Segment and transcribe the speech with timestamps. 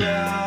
[0.00, 0.41] love.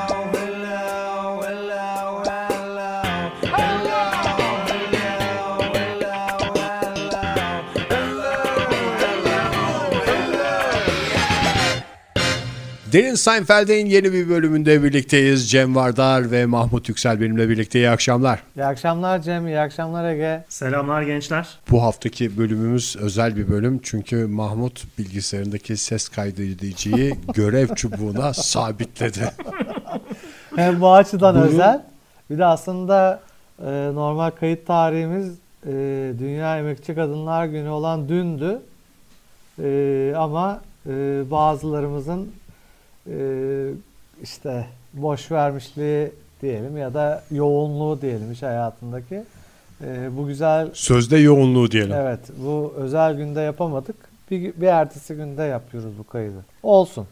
[12.95, 15.51] Derin Seinfeld'in yeni bir bölümünde birlikteyiz.
[15.51, 17.79] Cem Vardar ve Mahmut Yüksel benimle birlikte.
[17.79, 18.39] İyi akşamlar.
[18.55, 20.43] İyi akşamlar Cem, iyi akşamlar Ege.
[20.49, 21.47] Selamlar gençler.
[21.71, 23.79] Bu haftaki bölümümüz özel bir bölüm.
[23.83, 29.31] Çünkü Mahmut bilgisayarındaki ses kaydediciyi görev çubuğuna sabitledi.
[30.55, 31.43] Hem bu açıdan Bunu...
[31.43, 31.83] özel.
[32.29, 33.21] Bir de aslında
[33.59, 35.29] e, normal kayıt tarihimiz
[35.67, 35.71] e,
[36.19, 38.59] Dünya Emekçi Kadınlar Günü olan dündü.
[39.63, 40.91] E, ama e,
[41.31, 42.29] bazılarımızın
[44.23, 49.23] işte boş vermişliği diyelim ya da yoğunluğu diyelim iş hayatındaki.
[49.81, 51.93] E, bu güzel sözde yoğunluğu diyelim.
[51.93, 53.95] Evet, bu özel günde yapamadık.
[54.31, 56.45] Bir, bir ertesi günde yapıyoruz bu kaydı.
[56.63, 57.07] Olsun.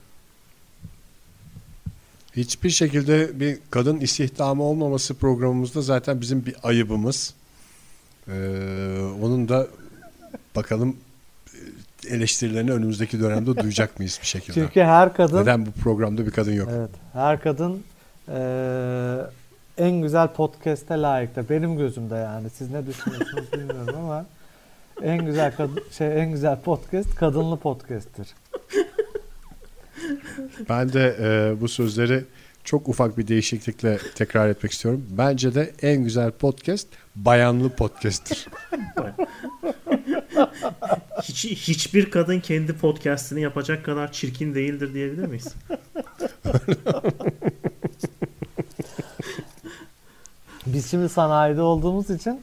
[2.36, 7.34] Hiçbir şekilde bir kadın istihdamı olmaması programımızda zaten bizim bir ayıbımız.
[8.28, 8.32] Ee,
[9.22, 9.68] onun da
[10.56, 10.98] bakalım
[12.06, 14.54] eleştirilerini önümüzdeki dönemde duyacak mıyız bir şekilde?
[14.54, 15.42] Çünkü her kadın...
[15.42, 16.70] Neden bu programda bir kadın yok?
[16.72, 16.90] Evet.
[17.14, 17.84] Her kadın
[18.28, 18.40] e,
[19.78, 21.50] en güzel podcast'e layıktır.
[21.50, 22.50] Benim gözümde yani.
[22.50, 24.26] Siz ne düşünüyorsunuz bilmiyorum ama
[25.02, 28.28] en güzel kadın, şey en güzel podcast kadınlı podcast'tir.
[30.70, 32.24] Ben de e, bu sözleri
[32.64, 35.06] çok ufak bir değişiklikle tekrar etmek istiyorum.
[35.10, 38.48] Bence de en güzel podcast bayanlı podcast'tir.
[41.24, 45.48] Hiç, hiçbir kadın kendi podcast'ini yapacak kadar çirkin değildir diyebilir miyiz?
[50.66, 52.42] Biz şimdi sanayide olduğumuz için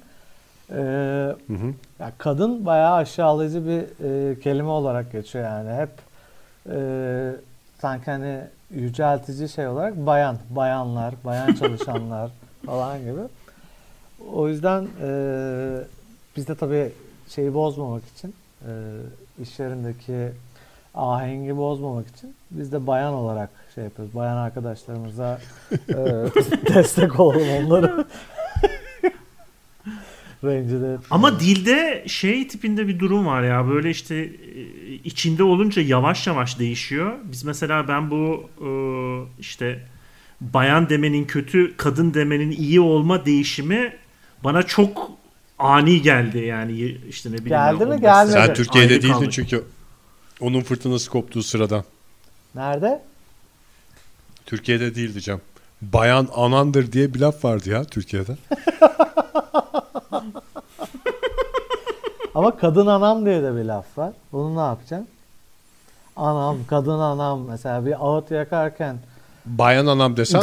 [0.70, 1.74] e, hı hı.
[2.00, 5.80] Ya kadın bayağı aşağılayıcı bir e, kelime olarak geçiyor yani.
[5.80, 5.91] Hep
[6.70, 6.78] e,
[7.80, 8.41] sanki hani
[8.74, 12.30] yüceltici şey olarak bayan, bayanlar, bayan çalışanlar
[12.66, 13.20] falan gibi.
[14.32, 15.10] O yüzden e,
[16.36, 16.92] biz de tabii
[17.28, 18.34] şeyi bozmamak için
[18.66, 18.70] e,
[19.42, 20.32] iş yerindeki
[20.94, 24.14] ahengi bozmamak için biz de bayan olarak şey yapıyoruz.
[24.14, 25.38] Bayan arkadaşlarımıza
[25.88, 25.94] e,
[26.75, 28.04] destek olalım onları.
[30.45, 30.99] Rencide.
[31.11, 34.31] Ama dilde şey tipinde bir durum var ya böyle işte e,
[35.05, 37.12] içinde olunca yavaş yavaş değişiyor.
[37.25, 38.71] Biz mesela ben bu e,
[39.41, 39.87] işte
[40.41, 43.93] bayan demenin kötü, kadın demenin iyi olma değişimi
[44.45, 45.11] bana çok
[45.59, 47.49] ani geldi yani işte ne bileyim.
[47.49, 48.33] Geldi mi gelmedi.
[48.33, 49.65] Sen Türkiye'de Aynı değildin çünkü
[50.41, 51.84] onun fırtınası koptuğu sırada.
[52.55, 53.03] Nerede?
[54.47, 55.41] Türkiye'de değil diyeceğim.
[55.83, 58.37] Bayan anandır diye bir laf vardı ya Türkiye'de.
[62.34, 64.12] Ama kadın anam diye de bir laf var.
[64.32, 65.08] Bunu ne yapacaksın?
[66.16, 68.96] Anam, kadın anam mesela bir ağıt yakarken
[69.46, 70.42] Bayan anam desen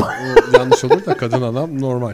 [0.54, 2.14] yanlış olur da kadın anam normal.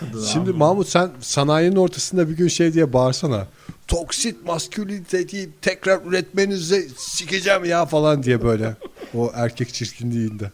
[0.00, 0.58] Kadın Şimdi anam.
[0.58, 3.46] Mahmut sen sanayinin ortasında bir gün şey diye bağırsana.
[3.88, 8.74] Toksit maskülinite deyip tekrar üretmenizi sikeceğim ya falan diye böyle.
[9.14, 10.50] O erkek çirkinliğinde.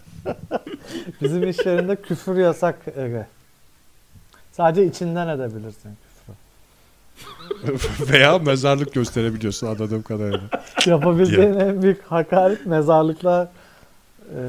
[1.23, 3.27] Bizim iş yerinde küfür yasak Ege.
[4.53, 5.91] Sadece içinden edebilirsin.
[8.13, 10.41] Veya mezarlık gösterebiliyorsun anladığım kadarıyla.
[10.87, 13.49] Yapabildiğin en büyük hakaret mezarlıklar
[14.31, 14.41] e,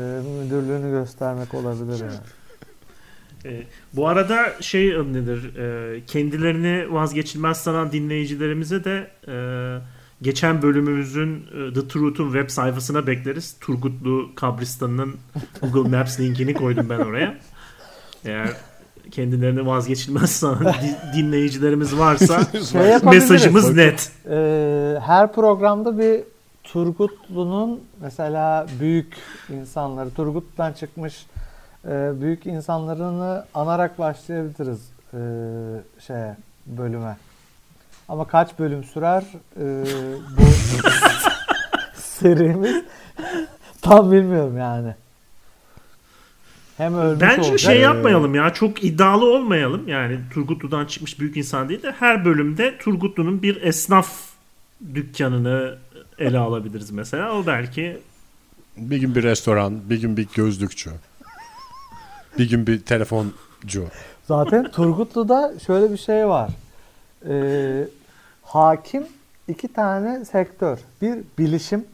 [0.42, 2.20] müdürlüğünü göstermek olabilir yani.
[3.46, 3.64] E,
[3.94, 5.56] bu arada şey nedir?
[5.56, 9.36] E, kendilerini vazgeçilmez sanan dinleyicilerimize de e,
[10.22, 13.56] geçen bölümümüzün e, The Truth'un web sayfasına bekleriz.
[13.62, 15.16] Turgutlu Kabristan'ın
[15.62, 17.38] Google Maps linkini koydum ben oraya.
[18.26, 18.50] Eğer
[19.14, 20.74] kendilerini vazgeçilmez sanan
[21.16, 22.42] dinleyicilerimiz varsa
[22.72, 24.12] şey mesajımız net.
[24.30, 26.22] Ee, her programda bir
[26.64, 29.16] Turgutlu'nun mesela büyük
[29.50, 31.26] insanları, Turgut'tan çıkmış
[31.86, 34.80] e, büyük insanlarını anarak başlayabiliriz
[35.14, 35.20] e,
[36.08, 37.18] şeye bölüme.
[38.10, 39.24] Ama kaç bölüm sürer
[39.58, 39.86] e,
[40.38, 40.42] bu
[42.00, 42.84] serimiz
[43.82, 44.96] tam bilmiyorum yani.
[46.78, 47.60] Hem ölmüş Bence olacak.
[47.60, 49.88] şey yapmayalım ya çok iddialı olmayalım.
[49.88, 54.12] Yani Turgutlu'dan çıkmış büyük insan değil de her bölümde Turgutlu'nun bir esnaf
[54.96, 55.78] dükkanını
[56.20, 57.34] ele alabiliriz mesela.
[57.34, 57.98] O belki
[58.78, 60.92] bir gün bir restoran, bir gün bir gözlükçü.
[62.38, 63.86] bir gün bir telefoncu.
[64.28, 66.50] Zaten Turgutlu'da şöyle bir şey var.
[67.30, 67.88] Ee,
[68.44, 69.04] hakim
[69.48, 70.78] iki tane sektör.
[71.02, 71.86] Bir bilişim,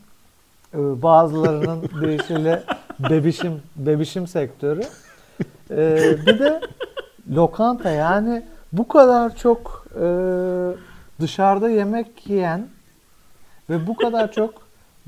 [0.73, 2.63] bazılarının deyişiyle
[2.99, 4.81] bebişim, bebişim sektörü.
[5.71, 6.61] Ee, bir de
[7.31, 8.43] lokanta yani
[8.73, 10.05] bu kadar çok e,
[11.21, 12.67] dışarıda yemek yiyen
[13.69, 14.53] ve bu kadar çok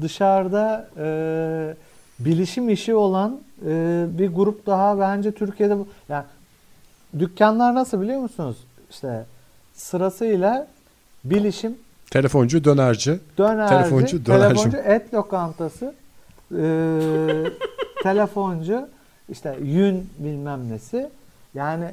[0.01, 1.75] dışarıda e,
[2.19, 6.23] bilişim işi olan e, bir grup daha bence Türkiye'de bu- yani
[7.19, 8.57] dükkanlar nasıl biliyor musunuz?
[8.91, 9.25] İşte
[9.73, 10.67] sırasıyla
[11.23, 11.77] bilişim,
[12.11, 13.19] Telefoncu, dönerci.
[13.37, 14.63] dönerci, Telefoncu, dönerci.
[14.63, 15.93] telefoncu, et lokantası,
[16.51, 16.63] e,
[18.03, 18.89] telefoncu,
[19.29, 21.09] işte yün bilmem nesi.
[21.53, 21.85] Yani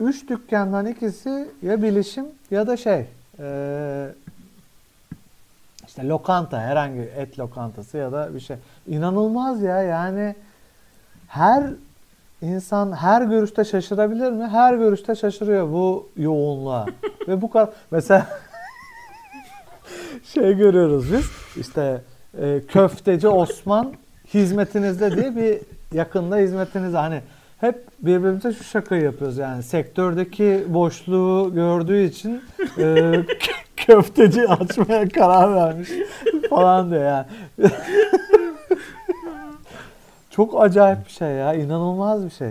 [0.00, 3.06] üç dükkandan ikisi ya bilişim ya da şey
[3.38, 4.08] e,
[5.86, 8.56] işte lokanta herhangi et lokantası ya da bir şey.
[8.86, 10.34] İnanılmaz ya yani
[11.28, 11.64] her
[12.42, 14.46] insan her görüşte şaşırabilir mi?
[14.46, 16.86] Her görüşte şaşırıyor bu yoğunluğa.
[17.28, 18.26] Ve bu kadar mesela
[20.24, 21.24] şey görüyoruz biz.
[21.56, 22.00] İşte
[22.40, 23.92] e, köfteci Osman
[24.34, 25.58] hizmetinizde diye bir
[25.96, 27.20] yakında hizmetinizde hani
[27.60, 32.42] hep birbirimize şu şakayı yapıyoruz yani sektördeki boşluğu gördüğü için
[32.78, 33.26] e, kö-
[33.76, 35.88] köfteci açmaya karar vermiş
[36.50, 37.26] falan diyor yani.
[40.30, 41.54] Çok acayip bir şey ya.
[41.54, 42.48] inanılmaz bir şey.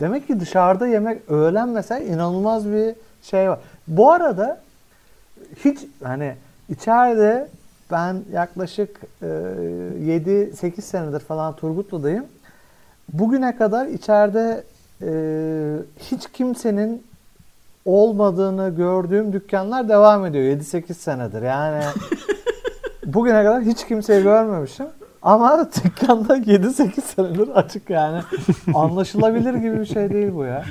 [0.00, 3.58] Demek ki dışarıda yemek öğlen mesela inanılmaz bir şey var.
[3.88, 4.60] Bu arada
[5.64, 6.34] hiç hani
[6.70, 7.48] içeride
[7.90, 12.24] ben yaklaşık e, 7-8 senedir falan Turgutlu'dayım.
[13.12, 14.64] Bugüne kadar içeride
[15.02, 15.10] e,
[15.98, 17.02] hiç kimsenin
[17.84, 21.42] olmadığını gördüğüm dükkanlar devam ediyor 7-8 senedir.
[21.42, 21.84] Yani
[23.06, 24.86] bugüne kadar hiç kimseyi görmemişim.
[25.22, 28.22] Ama dükkanda 7-8 senedir açık yani.
[28.74, 30.64] Anlaşılabilir gibi bir şey değil bu ya.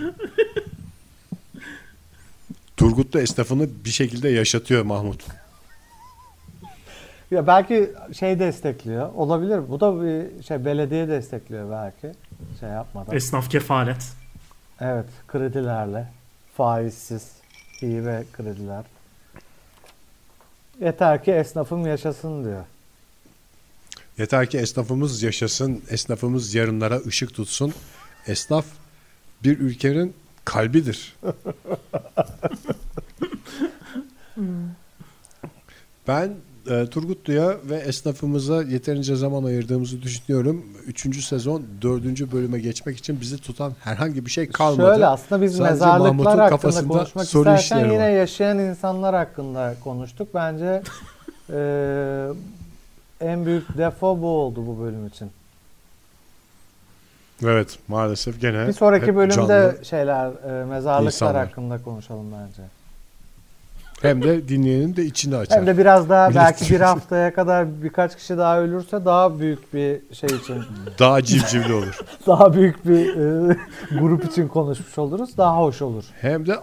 [2.78, 5.39] Turgutlu esnafını bir şekilde yaşatıyor Mahmut.
[7.32, 9.14] Ya belki şey destekliyor.
[9.14, 9.70] Olabilir.
[9.70, 12.12] Bu da bir şey belediye destekliyor belki.
[12.60, 13.16] Şey yapmadan.
[13.16, 14.14] Esnaf kefalet.
[14.82, 16.08] Evet, kredilerle,
[16.54, 17.32] faizsiz,
[17.82, 18.86] iyi ve krediler.
[20.80, 22.64] Yeter ki esnafım yaşasın diyor.
[24.18, 27.74] Yeter ki esnafımız yaşasın, esnafımız yarınlara ışık tutsun.
[28.28, 28.66] Esnaf
[29.44, 30.14] bir ülkenin
[30.46, 31.16] kalbidir.
[36.08, 36.36] ben
[36.70, 40.66] e, Turgutlu'ya ve esnafımıza yeterince zaman ayırdığımızı düşünüyorum.
[40.88, 44.92] Üçüncü sezon dördüncü bölüme geçmek için bizi tutan herhangi bir şey kalmadı.
[44.94, 48.10] Şöyle aslında biz Sadece mezarlıklar Mahmut'un hakkında kafasında konuşmak soru isterken yine var.
[48.10, 50.28] yaşayan insanlar hakkında konuştuk.
[50.34, 50.82] Bence
[51.50, 52.28] eee,
[53.30, 55.32] en büyük defo bu oldu bu bölüm için.
[57.44, 59.86] Evet maalesef gene Bir sonraki bölümde canlı.
[59.86, 60.28] şeyler,
[60.62, 61.48] e, mezarlıklar insanlar.
[61.48, 62.62] hakkında konuşalım bence.
[64.02, 65.58] Hem de dinleyenin de içini açar.
[65.58, 69.74] Hem de biraz daha Millet belki bir haftaya kadar birkaç kişi daha ölürse daha büyük
[69.74, 70.64] bir şey için,
[71.00, 72.00] Daha civcivli olur.
[72.28, 73.58] daha büyük bir e,
[74.00, 75.38] grup için konuşmuş oluruz.
[75.38, 76.04] Daha hoş olur.
[76.22, 76.56] Hem de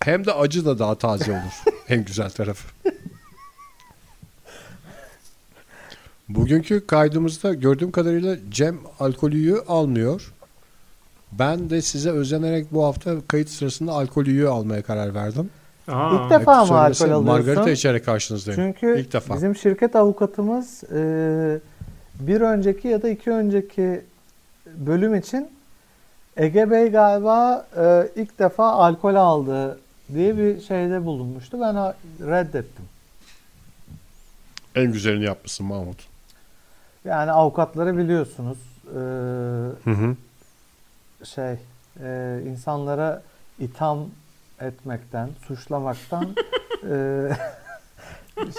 [0.00, 1.62] hem de acı da daha taze olur.
[1.88, 2.68] en güzel tarafı.
[6.28, 10.32] Bugünkü kaydımızda gördüğüm kadarıyla Cem alkolüyü almıyor.
[11.32, 15.50] Ben de size özenerek bu hafta kayıt sırasında alkolüyü almaya karar verdim.
[15.88, 17.24] Aa, İlk defa mı alkol alıyorsun?
[17.24, 18.60] Margarita içerek karşınızdayım.
[18.60, 19.34] Çünkü İlk defa.
[19.34, 21.60] bizim şirket avukatımız e,
[22.20, 24.04] bir önceki ya da iki önceki
[24.66, 25.50] bölüm için
[26.36, 29.78] Ege Bey galiba e, ilk defa alkol aldı
[30.14, 31.60] diye bir şeyde bulunmuştu.
[31.60, 31.74] Ben
[32.30, 32.84] reddettim.
[34.74, 36.06] En güzelini yapmışsın Mahmut.
[37.04, 38.58] Yani avukatları biliyorsunuz
[38.90, 38.98] e,
[39.84, 40.16] Hı hı.
[41.24, 41.54] şey
[42.02, 43.22] e, insanlara
[43.58, 43.98] itham
[44.60, 46.26] etmekten, suçlamaktan
[46.90, 47.28] e,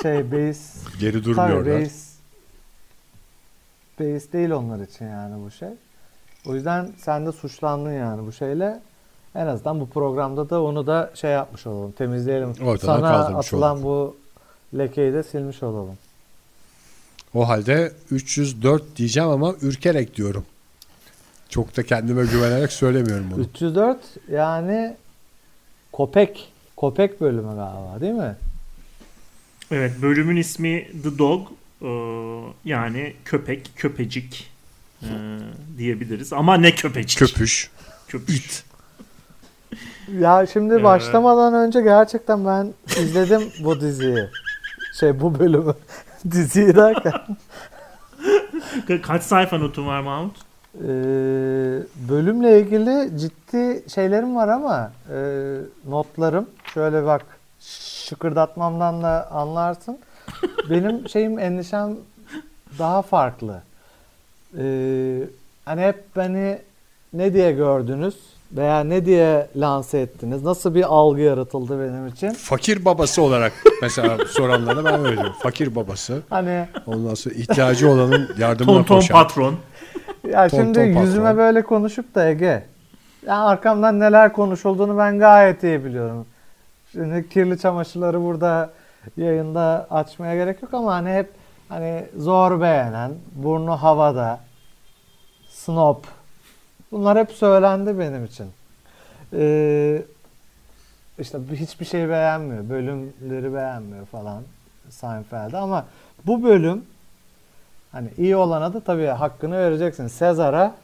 [0.01, 1.65] şey beis Geri Tabii durmuyorlar.
[1.65, 2.09] beis,
[3.99, 5.69] beis değil onlar için yani bu şey.
[6.45, 8.81] O yüzden sen de suçlandın yani bu şeyle.
[9.35, 11.91] En azından bu programda da onu da şey yapmış olalım.
[11.91, 12.49] Temizleyelim.
[12.49, 13.83] Ortadan Sana atılan olalım.
[13.83, 14.17] bu
[14.77, 15.97] lekeyi de silmiş olalım.
[17.33, 20.45] O halde 304 diyeceğim ama ürkerek diyorum.
[21.49, 23.41] Çok da kendime güvenerek söylemiyorum bunu.
[23.41, 23.97] 304
[24.31, 24.95] yani
[25.99, 26.49] Kopek.
[26.77, 28.35] Kopek bölümü galiba değil mi?
[29.71, 31.47] Evet bölümün ismi The Dog
[31.81, 31.87] Ee,
[32.65, 34.51] yani köpek, köpecik
[35.03, 35.07] ee,
[35.77, 36.33] diyebiliriz.
[36.33, 37.19] Ama ne köpecik?
[37.19, 37.69] Köpüş.
[38.07, 38.63] Köpüş.
[40.19, 40.83] Ya şimdi Evet.
[40.83, 44.29] başlamadan önce gerçekten ben izledim bu diziyi.
[44.99, 45.73] Şey bu bölümü.
[46.31, 47.13] diziyi derken.
[48.87, 50.37] Ka- Kaç sayfa notun var Mahmut?
[50.75, 50.81] Ee,
[52.09, 55.17] bölümle ilgili ciddi şeylerim var ama e,
[55.89, 57.25] notlarım şöyle bak
[58.05, 59.99] şıkırdatmamdan da anlarsın.
[60.69, 61.95] Benim şeyim endişem
[62.79, 63.61] daha farklı.
[64.57, 65.19] Ee,
[65.65, 66.57] hani hep beni
[67.13, 68.15] ne diye gördünüz
[68.51, 70.43] veya ne diye lanse ettiniz?
[70.43, 72.29] Nasıl bir algı yaratıldı benim için?
[72.29, 75.33] Fakir babası olarak mesela soranlara ben öyle diyorum.
[75.39, 76.21] Fakir babası.
[76.29, 79.13] Hani Ondan sonra ihtiyacı olanın yardımına Tonton koşan.
[79.23, 79.55] patron.
[80.31, 81.01] Ya Ton şimdi ton patron.
[81.01, 82.63] yüzüme böyle konuşup da Ege.
[83.25, 86.25] Ya arkamdan neler konuşulduğunu ben gayet iyi biliyorum.
[86.91, 88.69] Şimdi kirli çamaşırları burada
[89.17, 91.29] yayında açmaya gerek yok ama hani hep
[91.69, 94.39] hani zor beğenen, burnu havada,
[95.50, 95.98] snob.
[96.91, 98.48] Bunlar hep söylendi benim için.
[99.33, 100.01] Ee,
[101.19, 102.69] işte hiçbir şey beğenmiyor.
[102.69, 104.43] Bölümleri beğenmiyor falan
[104.89, 105.86] Seinfeld'de ama
[106.25, 106.86] bu bölüm
[107.91, 110.08] hani iyi olana da tabii hakkını vereceksin.
[110.08, 110.75] Sezar'a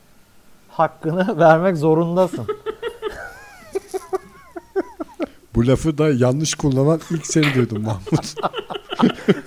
[0.70, 2.46] hakkını vermek zorundasın.
[5.56, 8.26] Bu lafı da yanlış kullanan ilk seni duydum Mahmut.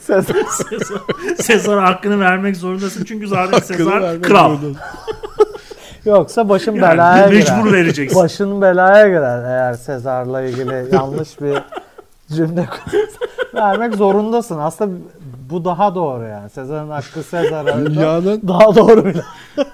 [0.00, 1.00] Sezar Sezar,
[1.38, 4.56] Sezar'a hakkını vermek zorundasın çünkü zaten Hakkını Sezar kral.
[6.04, 7.72] yoksa başım Yani belaya mecbur girer.
[7.72, 8.22] vereceksin.
[8.22, 11.58] Başın belaya girer eğer Sezar'la ilgili yanlış bir
[12.36, 13.28] cümle kurarsan.
[13.54, 14.58] vermek zorundasın.
[14.58, 14.96] Aslında
[15.50, 16.50] bu daha doğru yani.
[16.50, 17.86] Sezar'ın hakkı Sezar'a.
[17.86, 19.22] Dünyanın daha doğru bile.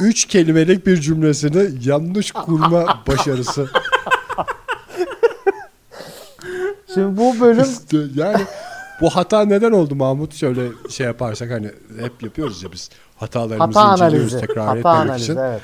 [0.00, 3.68] üç kelimelik bir cümlesini yanlış kurma başarısı.
[6.94, 7.66] Şimdi bu bölüm
[8.14, 8.44] yani
[9.00, 10.34] bu hata neden oldu Mahmut?
[10.34, 10.60] Şöyle
[10.90, 11.70] şey yaparsak hani
[12.00, 14.46] hep yapıyoruz ya biz hatalarımızı hata inceliyoruz analizi.
[14.46, 15.36] tekrar Hata etmemek analizi için.
[15.36, 15.60] evet.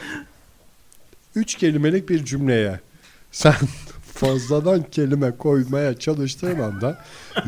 [1.35, 2.81] Üç kelimelik bir cümleye
[3.33, 3.55] sen
[4.21, 6.99] fazladan kelime koymaya çalıştığın anda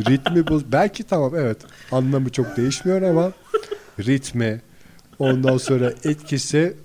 [0.08, 0.72] ritmi boz.
[0.72, 1.56] Belki tamam evet
[1.92, 3.32] anlamı çok değişmiyor ama
[3.98, 4.60] ritmi
[5.18, 6.76] ondan sonra etkisi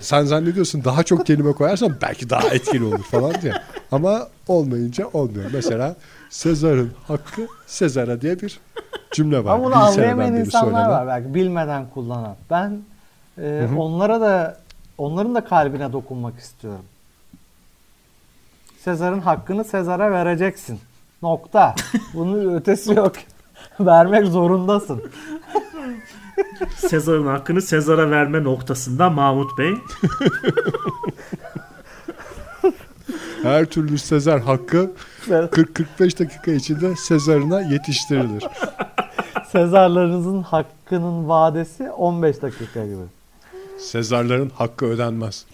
[0.00, 3.52] sen zannediyorsun daha çok kelime koyarsan belki daha etkili olur falan diye.
[3.92, 5.50] Ama olmayınca olmuyor.
[5.52, 5.96] Mesela
[6.30, 8.60] Sezar'ın hakkı Sezar'a diye bir
[9.12, 9.54] cümle var.
[9.54, 10.90] Ama bunu anlayamayan insanlar söylenen.
[10.90, 12.36] var belki bilmeden kullanan.
[12.50, 12.82] Ben
[13.42, 14.60] e, onlara da
[14.98, 16.84] onların da kalbine dokunmak istiyorum.
[18.88, 20.80] Sezar'ın hakkını Sezar'a vereceksin.
[21.22, 21.74] Nokta.
[22.14, 23.12] Bunun ötesi yok.
[23.80, 25.02] Vermek zorundasın.
[26.76, 29.74] Sezar'ın hakkını Sezar'a verme noktasında Mahmut Bey.
[33.42, 34.90] Her türlü Sezar hakkı
[35.26, 38.44] 40-45 dakika içinde Sezar'ına yetiştirilir.
[39.52, 43.04] Sezarlarınızın hakkının vadesi 15 dakika gibi.
[43.78, 45.46] Sezarların hakkı ödenmez.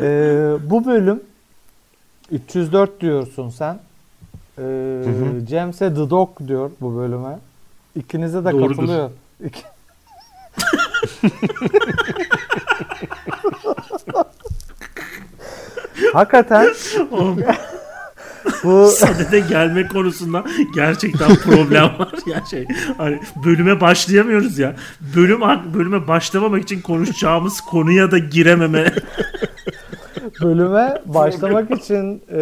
[0.00, 1.20] Ee, bu bölüm
[2.30, 3.78] 304 diyorsun sen.
[4.58, 5.02] Ee,
[5.50, 7.38] James'e The Dog diyor bu bölüme.
[7.96, 8.76] İkinize de Doğrudur.
[8.76, 9.10] katılıyor.
[9.44, 9.62] İki-
[16.12, 16.68] Hakikaten
[18.64, 22.12] bu Sadede gelme konusunda gerçekten problem var.
[22.26, 22.66] Ya şey
[22.98, 24.76] hani bölüme başlayamıyoruz ya.
[25.16, 25.40] Bölüm
[25.74, 28.92] bölüme başlamamak için konuşacağımız konuya da girememe.
[30.42, 32.40] Bölüme başlamak için e,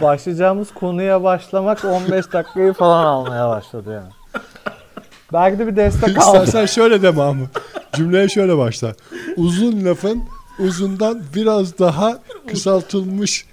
[0.00, 4.40] başlayacağımız konuya başlamak 15 dakikayı falan almaya başladı yani.
[5.32, 6.36] Belki de bir destek aldı.
[6.36, 7.48] İstersen şöyle de Mahmut.
[7.92, 8.94] Cümleye şöyle başla.
[9.36, 10.22] Uzun lafın
[10.58, 13.46] uzundan biraz daha kısaltılmış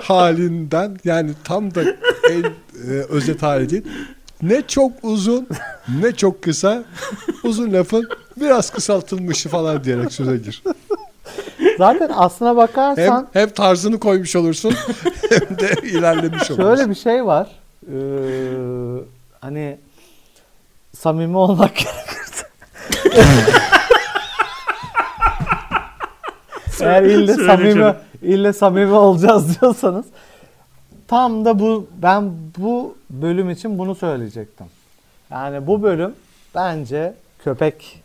[0.00, 1.82] halinden yani tam da
[2.30, 2.42] en
[2.90, 3.84] e, özet hali değil.
[4.42, 5.48] Ne çok uzun
[6.00, 6.84] ne çok kısa
[7.44, 8.08] uzun lafın
[8.40, 10.62] biraz kısaltılmışı falan diyerek söze gir.
[11.78, 14.74] Zaten aslına Hem, bakarsan hem tarzını koymuş olursun
[15.30, 16.56] hem de ilerlemiş olursun.
[16.76, 17.46] şöyle bir şey var.
[17.86, 17.94] Ee,
[19.40, 19.76] hani
[20.96, 22.46] samimi olmak gerekirse.
[26.80, 27.96] Eğer ille Söyle samimi canım.
[28.22, 30.06] ille samimi olacağız diyorsanız
[31.08, 34.66] tam da bu ben bu bölüm için bunu söyleyecektim.
[35.30, 36.14] Yani bu bölüm
[36.54, 38.02] bence köpek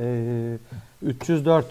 [0.00, 0.56] e,
[1.02, 1.66] 304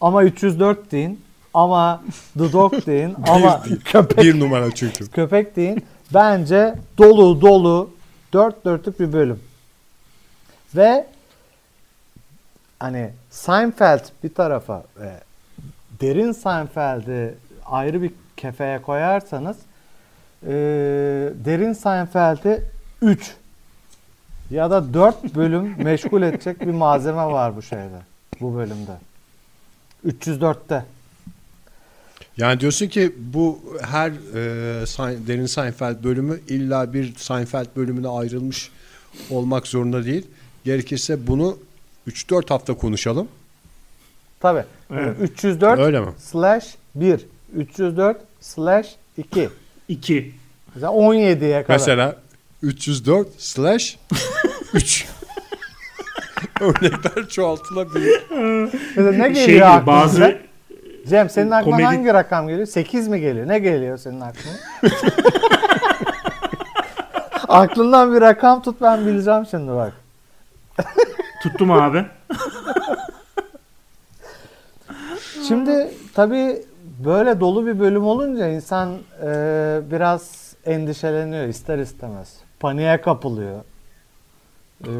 [0.00, 1.20] ama 304 deyin
[1.54, 2.02] ama
[2.38, 5.10] The Dog deyin ama Bir köpek Bir numara çünkü.
[5.10, 5.84] köpek deyin.
[6.14, 7.90] Bence dolu dolu
[8.32, 9.40] dört dörtlük bir bölüm.
[10.76, 11.06] Ve
[12.78, 15.12] hani Seinfeld bir tarafa ve
[16.00, 17.34] derin Seinfeld'i
[17.66, 19.56] ayrı bir kefeye koyarsanız
[20.46, 20.50] eee,
[21.44, 22.62] derin Seinfeld'i
[23.02, 23.34] 3
[24.50, 27.98] ya da 4 bölüm meşgul edecek bir malzeme var bu şeyde.
[28.40, 28.92] Bu bölümde.
[30.06, 30.84] 304'te.
[32.36, 38.70] Yani diyorsun ki bu her e, Derin Seinfeld bölümü illa bir Seinfeld bölümüne ayrılmış
[39.30, 40.26] olmak zorunda değil.
[40.64, 41.58] Gerekirse bunu
[42.08, 43.28] 3-4 hafta konuşalım.
[44.40, 44.64] Tabii.
[44.90, 45.16] Evet.
[45.20, 46.12] 304 Öyle mi?
[46.18, 47.26] slash 1.
[47.56, 49.48] 304 slash 2.
[49.88, 50.34] 2.
[50.74, 51.74] Mesela 17'ye kadar.
[51.74, 52.16] Mesela
[52.62, 53.98] 304 slash
[54.74, 55.06] 3.
[56.64, 58.22] Örnekler çoğaltılabilir.
[58.96, 59.86] Mesela ne geliyor Şey gibi, aklına?
[59.86, 60.38] bazı
[61.08, 62.66] Cem senin aklına komedi- hangi rakam geliyor?
[62.66, 63.48] 8 mi geliyor?
[63.48, 64.54] Ne geliyor senin aklına?
[67.48, 69.92] Aklından bir rakam tut ben bileceğim şimdi bak.
[71.42, 72.04] Tuttum abi.
[75.48, 76.62] Şimdi tabii
[77.04, 79.26] böyle dolu bir bölüm olunca insan e,
[79.90, 82.34] biraz endişeleniyor ister istemez.
[82.60, 83.60] Paniğe kapılıyor.
[84.84, 84.90] E,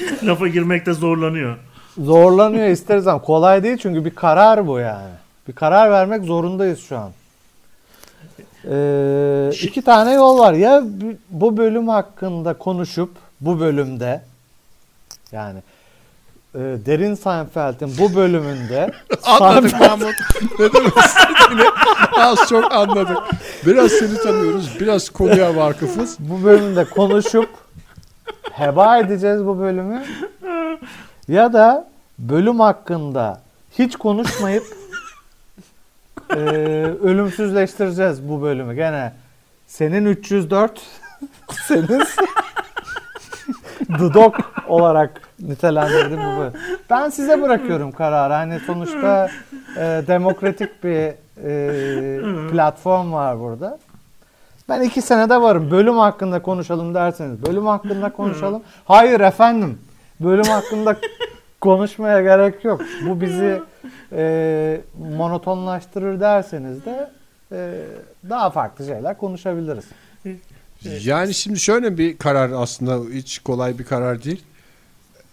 [0.24, 1.56] Lafa girmekte zorlanıyor.
[1.98, 3.22] zorlanıyor ister istemez.
[3.22, 5.10] Kolay değil çünkü bir karar bu yani.
[5.48, 7.10] Bir karar vermek zorundayız şu an.
[8.70, 10.52] E, iki tane yol var.
[10.52, 10.82] Ya
[11.30, 14.22] bu bölüm hakkında konuşup bu bölümde
[15.32, 15.58] yani
[16.54, 18.90] e, Derin Seinfeld'in bu bölümünde
[19.24, 20.14] Anladık Mahmut.
[20.58, 21.68] ne demek istediğini
[22.16, 23.16] az çok anladık.
[23.66, 24.80] Biraz seni tanıyoruz.
[24.80, 26.16] Biraz konuya vakıfız.
[26.18, 27.48] bu bölümde konuşup
[28.52, 30.02] heba edeceğiz bu bölümü.
[31.28, 33.40] Ya da bölüm hakkında
[33.78, 34.64] hiç konuşmayıp
[36.30, 36.36] e,
[37.02, 38.74] ölümsüzleştireceğiz bu bölümü.
[38.74, 39.12] Gene
[39.66, 40.82] senin 304
[41.66, 42.02] senin
[43.98, 44.34] The Dog
[44.68, 46.52] olarak nitelendirdim bu bölüm.
[46.90, 48.32] Ben size bırakıyorum kararı.
[48.32, 49.30] Hani sonuçta
[49.76, 53.78] e, demokratik bir e, platform var burada.
[54.70, 55.70] Ben iki senede varım.
[55.70, 57.46] Bölüm hakkında konuşalım derseniz.
[57.46, 58.62] Bölüm hakkında konuşalım.
[58.84, 59.78] Hayır efendim.
[60.20, 60.96] Bölüm hakkında
[61.60, 62.80] konuşmaya gerek yok.
[63.06, 63.62] Bu bizi
[64.12, 64.80] e,
[65.16, 67.10] monotonlaştırır derseniz de
[67.52, 67.86] e,
[68.30, 69.84] daha farklı şeyler konuşabiliriz.
[71.04, 74.44] Yani şimdi şöyle bir karar aslında hiç kolay bir karar değil.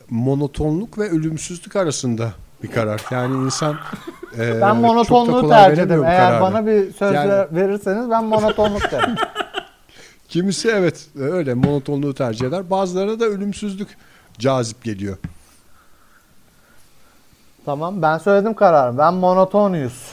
[0.10, 2.34] Monotonluk ve ölümsüzlük arasında
[2.64, 3.02] bir karar.
[3.12, 3.74] Yani insan
[4.38, 6.04] e, Ben çok da monotonluğu kolay tercih ederim.
[6.04, 6.42] Eğer kararı.
[6.42, 9.16] bana bir söz Yani- ver- verirseniz ben monotonluk derim.
[10.30, 12.70] Kimisi evet öyle monotonluğu tercih eder.
[12.70, 13.98] Bazılarına da ölümsüzlük
[14.40, 15.18] cazip geliyor.
[17.66, 18.98] tamam ben söyledim kararı.
[18.98, 20.12] Ben monotonuyuz.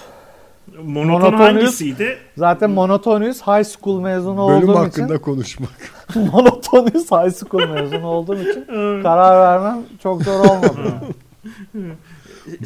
[0.83, 2.19] Monoton Monotonuz- hangisiydi?
[2.37, 3.41] Zaten monotonuyuz.
[3.43, 5.71] High school mezunu Bölüm olduğum hakkında konuşmak.
[6.11, 7.11] için monotonuyuz.
[7.11, 8.65] High school mezunu olduğum için
[9.03, 10.95] karar vermem çok zor olmadı.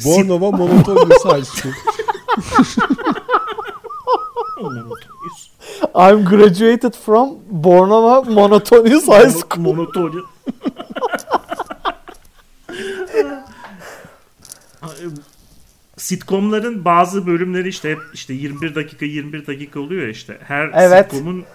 [0.05, 1.73] Bornova Monotonous High School.
[5.95, 9.63] I'm graduated from Bornova Monotonous High School.
[9.63, 10.25] Monoton.
[15.97, 20.37] Sitcomların bazı bölümleri işte hep işte 21 dakika 21 dakika oluyor ya işte.
[20.43, 21.11] Her Evet.
[21.11, 21.45] sitcomun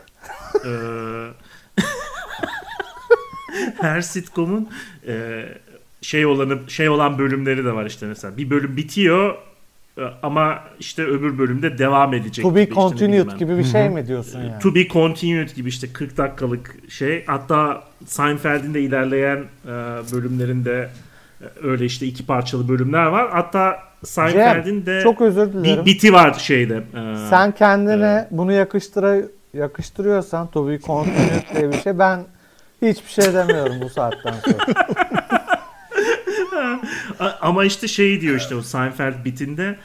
[0.65, 1.31] eee,
[3.81, 4.69] her sitcomun
[5.07, 5.59] eee,
[6.05, 8.37] şey olanı şey olan bölümleri de var işte mesela.
[8.37, 9.35] Bir bölüm bitiyor
[9.99, 12.43] e, ama işte öbür bölümde devam edecek.
[12.45, 13.39] To be gibi işte continued ben.
[13.39, 14.59] gibi bir şey mi diyorsun yani?
[14.63, 17.25] To be continued gibi işte 40 dakikalık şey.
[17.27, 19.37] Hatta Seinfeld'in de ilerleyen
[19.67, 19.69] e,
[20.13, 20.89] bölümlerinde
[21.41, 23.31] e, öyle işte iki parçalı bölümler var.
[23.31, 25.87] Hatta Seinfeld'in de Çok özür bir dilerim.
[25.87, 26.77] biti var şeyde.
[26.77, 29.17] e, Sen kendine bunu yakıştıra
[29.55, 32.21] yakıştırıyorsan to be continued diye bir şey ben
[32.83, 34.65] hiçbir şey demiyorum bu saatten sonra.
[37.41, 39.77] Ama işte şey diyor işte o Seinfeld bitinde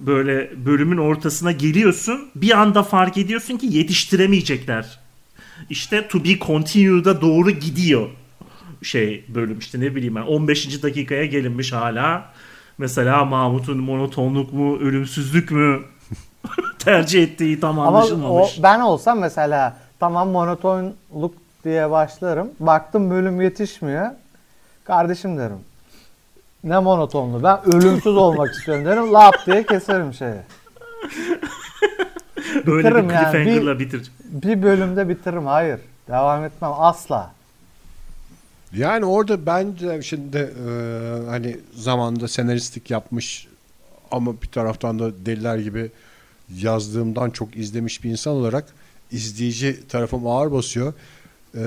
[0.00, 4.98] böyle bölümün ortasına geliyorsun bir anda fark ediyorsun ki yetiştiremeyecekler.
[5.70, 8.08] İşte to be continued'a doğru gidiyor
[8.82, 10.82] şey bölüm işte ne bileyim ben 15.
[10.82, 12.24] dakikaya gelinmiş hala.
[12.78, 15.80] Mesela Mahmut'un monotonluk mu ölümsüzlük mü
[16.78, 18.62] tercih ettiği tam Ama o, anlaşılmamış.
[18.62, 22.50] ben olsam mesela tamam monotonluk diye başlarım.
[22.60, 24.06] Baktım bölüm yetişmiyor.
[24.84, 25.58] Kardeşim derim.
[26.64, 27.42] Ne monotonlu.
[27.42, 29.12] Ben ölümsüz olmak istiyorum derim.
[29.12, 30.34] Lap diye keserim şeyi.
[32.66, 33.32] Böyle bir bitiririm yani.
[33.32, 34.12] cliffhanger'la bitir.
[34.24, 35.46] Bir bölümde bitiririm.
[35.46, 35.80] Hayır.
[36.08, 36.70] Devam etmem.
[36.76, 37.32] Asla.
[38.76, 40.70] Yani orada bence şimdi e,
[41.28, 43.48] hani zamanında senaristlik yapmış
[44.10, 45.90] ama bir taraftan da deliler gibi
[46.56, 48.64] yazdığımdan çok izlemiş bir insan olarak
[49.10, 50.94] izleyici tarafım ağır basıyor.
[51.54, 51.60] E,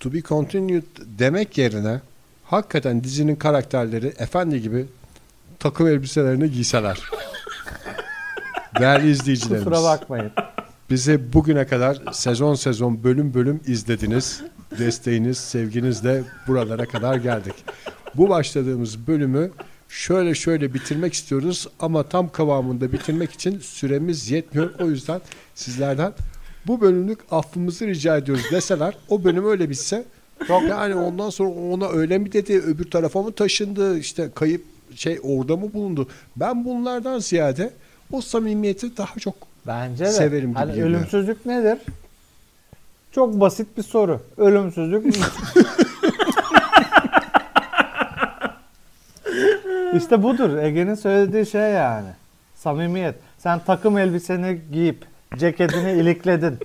[0.00, 0.82] to be continued
[1.18, 2.00] demek yerine
[2.54, 4.86] hakikaten dizinin karakterleri efendi gibi
[5.58, 7.00] takım elbiselerini giyseler.
[8.80, 9.64] Değerli izleyicilerimiz.
[9.64, 10.32] Kusura bakmayın.
[10.90, 14.42] Bizi bugüne kadar sezon sezon bölüm bölüm izlediniz.
[14.78, 17.54] Desteğiniz, sevginizle buralara kadar geldik.
[18.14, 19.50] Bu başladığımız bölümü
[19.88, 24.70] şöyle şöyle bitirmek istiyoruz ama tam kıvamında bitirmek için süremiz yetmiyor.
[24.80, 25.20] O yüzden
[25.54, 26.12] sizlerden
[26.66, 30.04] bu bölümlük affımızı rica ediyoruz deseler o bölüm öyle bitse
[30.68, 35.56] yani ondan sonra ona öyle mi dedi öbür tarafa mı taşındı işte kayıp şey orada
[35.56, 37.70] mı bulundu ben bunlardan ziyade
[38.12, 39.34] o samimiyeti daha çok
[39.66, 40.10] Bence de.
[40.10, 40.88] Severim gibi hani geliyor.
[40.88, 41.78] ölümsüzlük nedir?
[43.12, 44.20] Çok basit bir soru.
[44.36, 45.06] Ölümsüzlük
[49.96, 50.58] İşte budur.
[50.58, 52.08] Ege'nin söylediği şey yani.
[52.54, 53.14] Samimiyet.
[53.38, 55.04] Sen takım elbiseni giyip
[55.38, 56.58] ceketini ilikledin.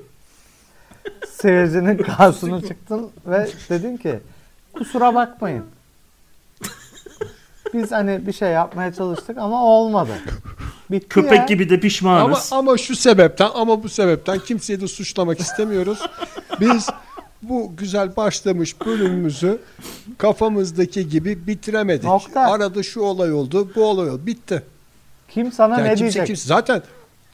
[1.28, 4.20] Seyircinin karşısına çıktın ve dedin ki
[4.74, 5.66] kusura bakmayın.
[7.74, 10.12] Biz hani bir şey yapmaya çalıştık ama olmadı.
[10.92, 11.46] Bitti Köpek ya.
[11.46, 12.50] gibi de Ama, pişmanız.
[12.54, 16.00] ama şu sebepten ama bu sebepten kimseyi de suçlamak istemiyoruz.
[16.60, 16.88] Biz
[17.42, 19.60] bu güzel başlamış bölümümüzü
[20.18, 22.04] kafamızdaki gibi bitiremedik.
[22.04, 22.42] Nokta.
[22.42, 24.22] Arada şu olay oldu, bu olay oldu.
[24.26, 24.64] Bitti.
[25.30, 26.28] Kim sana Yani ne kimse, diyecek?
[26.28, 26.82] kimse zaten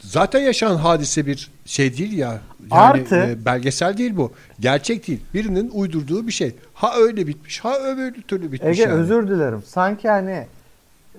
[0.08, 2.40] zaten yaşanan hadise bir şey değil ya.
[2.72, 4.32] Yani Artı- e, belgesel değil bu.
[4.60, 5.22] Gerçek değil.
[5.34, 6.56] Birinin uydurduğu bir şey.
[6.74, 8.80] Ha öyle bitmiş, ha öbür türlü bitmiş.
[8.80, 8.94] Ege yani.
[8.94, 9.64] özür dilerim.
[9.68, 10.48] Sanki hani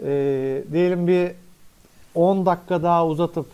[0.04, 0.08] e,
[0.72, 1.30] diyelim bir
[2.14, 3.46] 10 dakika daha uzatıp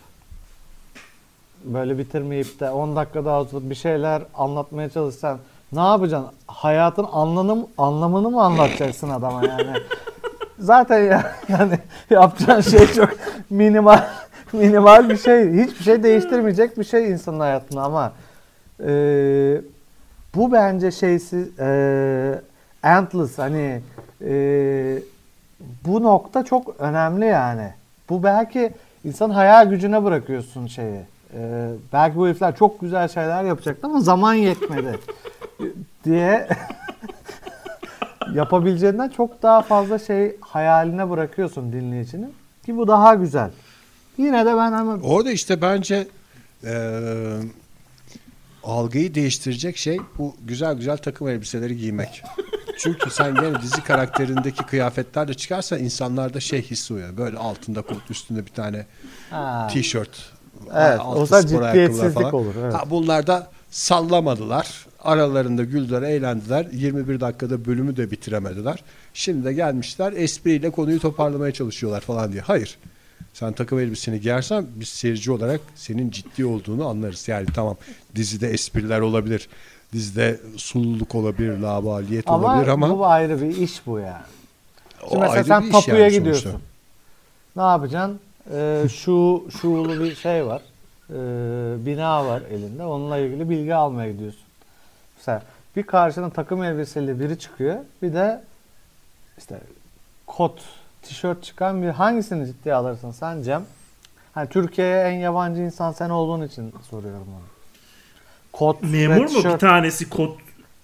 [1.64, 5.38] böyle bitirmeyip de 10 dakika daha uzatıp bir şeyler anlatmaya çalışsan
[5.72, 6.30] ne yapacaksın?
[6.46, 9.76] Hayatın anlamını, anlamını mı anlatacaksın adama yani?
[10.58, 11.78] Zaten ya, yani
[12.10, 13.10] yapacağın şey çok
[13.50, 14.04] minimal
[14.62, 15.52] minimal bir şey.
[15.52, 18.12] Hiçbir şey değiştirmeyecek bir şey insanın hayatında ama
[18.86, 18.92] e,
[20.34, 22.40] bu bence şeysiz e,
[22.82, 23.80] endless hani
[24.24, 24.98] e,
[25.86, 27.68] bu nokta çok önemli yani.
[28.08, 28.72] Bu belki
[29.04, 31.00] insan hayal gücüne bırakıyorsun şeyi.
[31.34, 34.98] E, belki bu herifler çok güzel şeyler yapacaktı ama zaman yetmedi
[36.04, 36.48] diye
[38.34, 42.34] yapabileceğinden çok daha fazla şey hayaline bırakıyorsun dinleyicinin
[42.66, 43.50] ki bu daha güzel.
[44.18, 46.08] Yine de ben ama Orada işte bence
[46.64, 46.74] e,
[48.64, 52.22] algıyı değiştirecek şey bu güzel güzel takım elbiseleri giymek.
[52.78, 57.16] Çünkü sen gene dizi karakterindeki kıyafetlerle çıkarsan insanlarda şey hissi uyanır.
[57.16, 58.86] Böyle altında kot üstünde bir tane
[59.30, 59.68] Ha.
[59.72, 60.32] tişört.
[60.74, 62.74] Evet, o ayakkabılar ciddiyetsizlik olur, evet.
[62.74, 64.86] Ha, bunlar da sallamadılar.
[65.00, 66.66] Aralarında güldüler, eğlendiler.
[66.72, 68.84] 21 dakikada bölümü de bitiremediler.
[69.14, 72.42] Şimdi de gelmişler espriyle konuyu toparlamaya çalışıyorlar falan diye.
[72.42, 72.78] Hayır.
[73.34, 77.28] Sen takım elbiseni giyersen biz seyirci olarak senin ciddi olduğunu anlarız.
[77.28, 77.76] Yani tamam
[78.14, 79.48] dizide espriler olabilir.
[79.92, 84.22] Dizide sululuk olabilir, labaliyet olabilir ama bu ayrı bir iş bu yani.
[85.02, 86.18] o Şimdi mesela ayrı sen tapuya yani sonuçta.
[86.18, 86.62] gidiyorsun.
[87.56, 88.20] Ne yapacaksın?
[88.52, 90.62] Ee, şu şuulu bir şey var.
[91.10, 91.14] Ee,
[91.86, 92.84] bina var elinde.
[92.84, 94.42] Onunla ilgili bilgi almaya gidiyorsun.
[95.16, 95.42] Mesela
[95.76, 97.76] bir karşına takım elbiseli biri çıkıyor.
[98.02, 98.42] Bir de
[99.38, 99.60] işte
[100.26, 100.60] kot,
[101.02, 103.62] tişört çıkan bir hangisini ciddiye alırsın sen Cem?
[104.34, 107.42] Hani Türkiye'ye en yabancı insan sen olduğun için soruyorum onu.
[108.52, 110.36] Kot Memur mu bir tanesi kot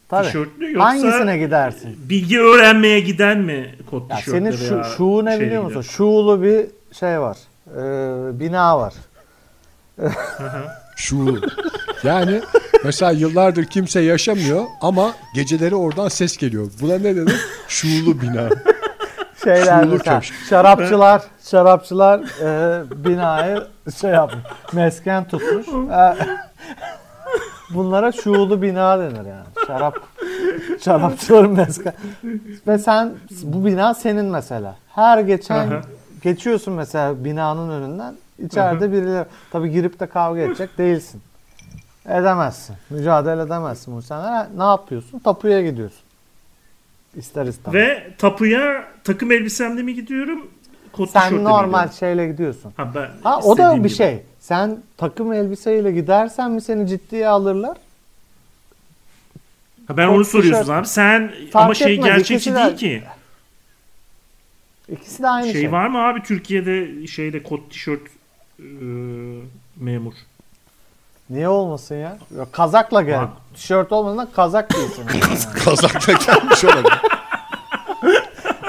[0.08, 0.26] Tabii.
[0.26, 1.96] tişörtlü yoksa Hangisine gidersin?
[2.08, 5.82] bilgi öğrenmeye giden mi kot Ya tişörtlü senin şu, şuğu ne biliyor musun?
[5.82, 7.36] Şuğulu bir şey var.
[7.76, 8.94] Ee, bina var.
[10.96, 11.40] Şu
[12.04, 12.40] yani
[12.84, 16.70] mesela yıllardır kimse yaşamıyor ama geceleri oradan ses geliyor.
[16.80, 17.40] Buna ne denir?
[17.68, 18.48] Şuulu bina.
[19.44, 23.66] Şeyler mesela şarapçılar şarapçılar e, binayı
[24.00, 24.44] şey yapmış.
[24.72, 25.68] Mesken tutmuş.
[25.68, 26.16] E,
[27.74, 29.46] bunlara şuğulu bina denir yani.
[29.66, 29.98] Şarap
[30.84, 31.92] şarapçıların mesken.
[32.66, 34.76] Ve sen bu bina senin mesela.
[34.94, 35.80] Her geçen Aha.
[36.22, 38.14] geçiyorsun mesela binanın önünden.
[38.38, 41.22] İçeride birileri tabii girip de kavga edecek değilsin.
[42.08, 42.76] Edemezsin.
[42.90, 44.48] Mücadele edemezsin muhtemelen.
[44.56, 45.18] Ne yapıyorsun?
[45.18, 46.07] Tapuya gidiyorsun.
[47.18, 47.74] İster istemez.
[47.74, 50.46] Ve tapuya takım elbisemle mi gidiyorum?
[50.92, 51.92] Kot Sen mi normal gidiyorum?
[51.98, 52.72] şeyle gidiyorsun.
[52.76, 53.90] Ha, ben Ha o da bir gibi.
[53.90, 54.22] şey.
[54.40, 57.76] Sen takım elbiseyle gidersen mi seni ciddiye alırlar?
[59.86, 60.86] Ha, ben Kot onu soruyorsun tişört- abi.
[60.88, 63.02] Sen Fark ama şey etmez, gerçekçi de- değil ki.
[64.92, 65.72] İkisi de aynı Şey, şey.
[65.72, 68.02] var mı abi Türkiye'de şeyde kot tişört
[68.58, 68.64] e,
[69.76, 70.12] memur?
[71.30, 72.18] Niye olmasın ya?
[72.38, 73.18] Ya Kazakla gel.
[73.18, 73.28] Var.
[73.54, 75.06] Tişört olmadan kazak giysin.
[75.64, 77.00] Kazakla gelmiş olabilir.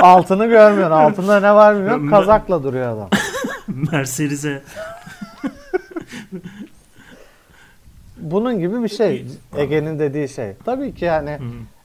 [0.01, 0.95] Altını görmüyorsun.
[0.95, 2.09] Altında ne var bilmiyorum.
[2.09, 3.09] Kazakla duruyor adam.
[3.67, 4.61] Mercedes'e
[8.17, 9.25] Bunun gibi bir şey.
[9.57, 10.53] Ege'nin dediği şey.
[10.65, 11.39] Tabii ki yani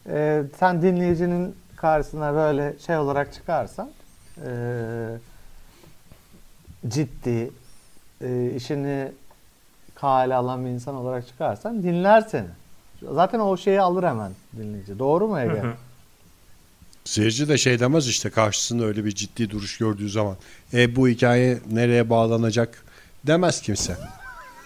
[0.09, 3.91] e, sen dinleyicinin karşısına böyle şey olarak çıkarsan
[4.47, 4.51] e,
[6.89, 7.51] ciddi
[8.21, 9.13] e, işini
[10.05, 12.47] kale alan bir insan olarak çıkarsan dinler seni.
[13.13, 14.99] Zaten o şeyi alır hemen dinleyici.
[14.99, 15.51] Doğru mu Ege?
[15.51, 15.73] Hı hı.
[17.05, 20.37] Seyirci de şey demez işte karşısında öyle bir ciddi duruş gördüğü zaman.
[20.75, 22.85] E bu hikaye nereye bağlanacak
[23.27, 23.97] demez kimse.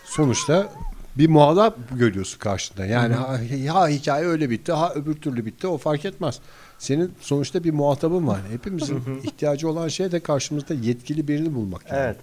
[0.05, 0.69] Sonuçta
[1.17, 2.87] bir muhatap görüyorsun karşında.
[2.87, 3.39] Yani ha,
[3.73, 6.39] ha hikaye öyle bitti ha öbür türlü bitti o fark etmez.
[6.79, 8.41] Senin sonuçta bir muhatabın var.
[8.51, 11.91] Hepimizin ihtiyacı olan şey de karşımızda yetkili birini bulmak.
[11.91, 12.01] yani.
[12.01, 12.17] Evet.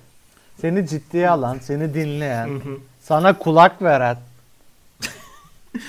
[0.62, 2.62] Seni ciddiye alan, seni dinleyen,
[3.06, 4.18] sana kulak veren,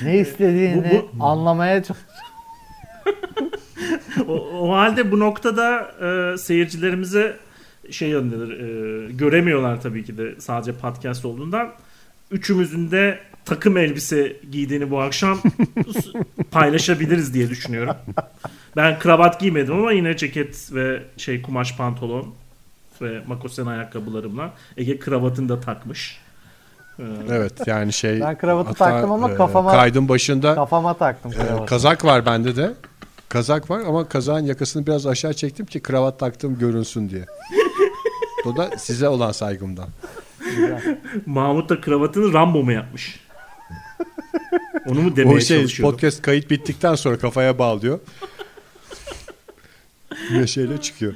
[0.03, 2.01] ne istediğini Bu- anlamaya çalış-
[4.29, 5.81] o, o halde bu noktada
[6.35, 7.37] e, seyircilerimize
[7.91, 8.51] şey yönlendir.
[8.61, 11.73] E, göremiyorlar tabii ki de sadece podcast olduğundan.
[12.31, 15.41] Üçümüzün de takım elbise giydiğini bu akşam
[16.51, 17.97] paylaşabiliriz diye düşünüyorum.
[18.77, 22.35] Ben kravat giymedim ama yine ceket ve şey kumaş pantolon
[23.03, 26.19] ve makosen ayakkabılarımla Ege kravatını da takmış.
[26.99, 28.21] Ee, Evet yani şey.
[28.21, 31.67] Ben kravatı taktım ama kafama- Kaydın başında Kafama taktım e, kravatı.
[31.67, 32.73] kazak var bende de.
[33.29, 37.27] Kazak var ama kazağın yakasını biraz aşağı çektim ki kravat taktığım görünsün diye.
[38.47, 39.89] O da size olan saygımdan.
[41.27, 43.21] Mahmut da kravatını Rambo mu yapmış?
[44.87, 48.01] Onu mu demeye o şey podcast kayıt bittikten sonra kafaya bağlıyor.
[50.33, 51.15] Neşeyle çıkıyor.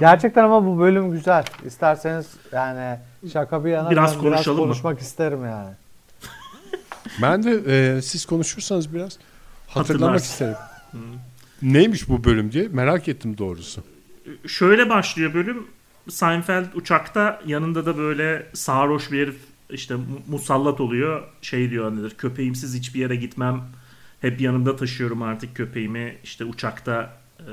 [0.00, 1.44] Gerçekten ama bu bölüm güzel.
[1.66, 2.98] İsterseniz yani
[3.32, 4.64] şaka bir yana Biraz ben konuşalım mı?
[4.64, 5.70] konuşmak isterim yani.
[7.22, 7.50] Ben de
[7.96, 9.18] e, siz konuşursanız biraz
[9.68, 10.32] hatırlamak Hatırlarsın.
[10.32, 10.56] isterim.
[11.62, 13.82] Neymiş bu bölüm diye merak ettim doğrusu.
[14.46, 15.66] Şöyle başlıyor bölüm.
[16.10, 19.36] Seinfeld uçakta yanında da böyle sarhoş bir herif
[19.70, 21.22] işte mu- musallat oluyor.
[21.42, 23.62] Şey diyor nedir köpeğimsiz hiçbir yere gitmem.
[24.20, 26.16] Hep yanımda taşıyorum artık köpeğimi.
[26.24, 27.44] İşte uçakta e,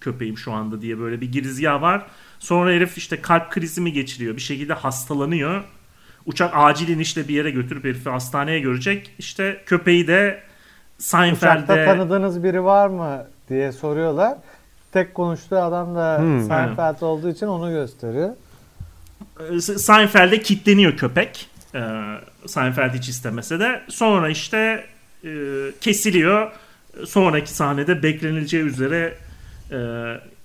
[0.00, 2.06] köpeğim şu anda diye böyle bir girizgah var.
[2.38, 4.36] Sonra herif işte kalp krizi mi geçiriyor?
[4.36, 5.64] Bir şekilde hastalanıyor.
[6.26, 9.10] Uçak acil inişle bir yere götürüp herifi hastaneye görecek.
[9.18, 10.42] İşte köpeği de
[10.98, 14.38] Uçakta Seinfeld'de tanıdığınız biri var mı diye soruyorlar.
[14.92, 16.46] Tek konuştuğu adam da Hmm.
[16.46, 18.30] Seinfeld olduğu için onu gösteriyor.
[19.50, 21.48] E, Seinfeld'e kitleniyor köpek.
[21.74, 21.80] E,
[22.46, 23.82] Seinfeld hiç istemese de.
[23.88, 24.84] Sonra işte
[25.24, 25.30] e,
[25.80, 26.50] kesiliyor.
[27.06, 29.14] Sonraki sahnede beklenileceği üzere
[29.72, 29.76] e,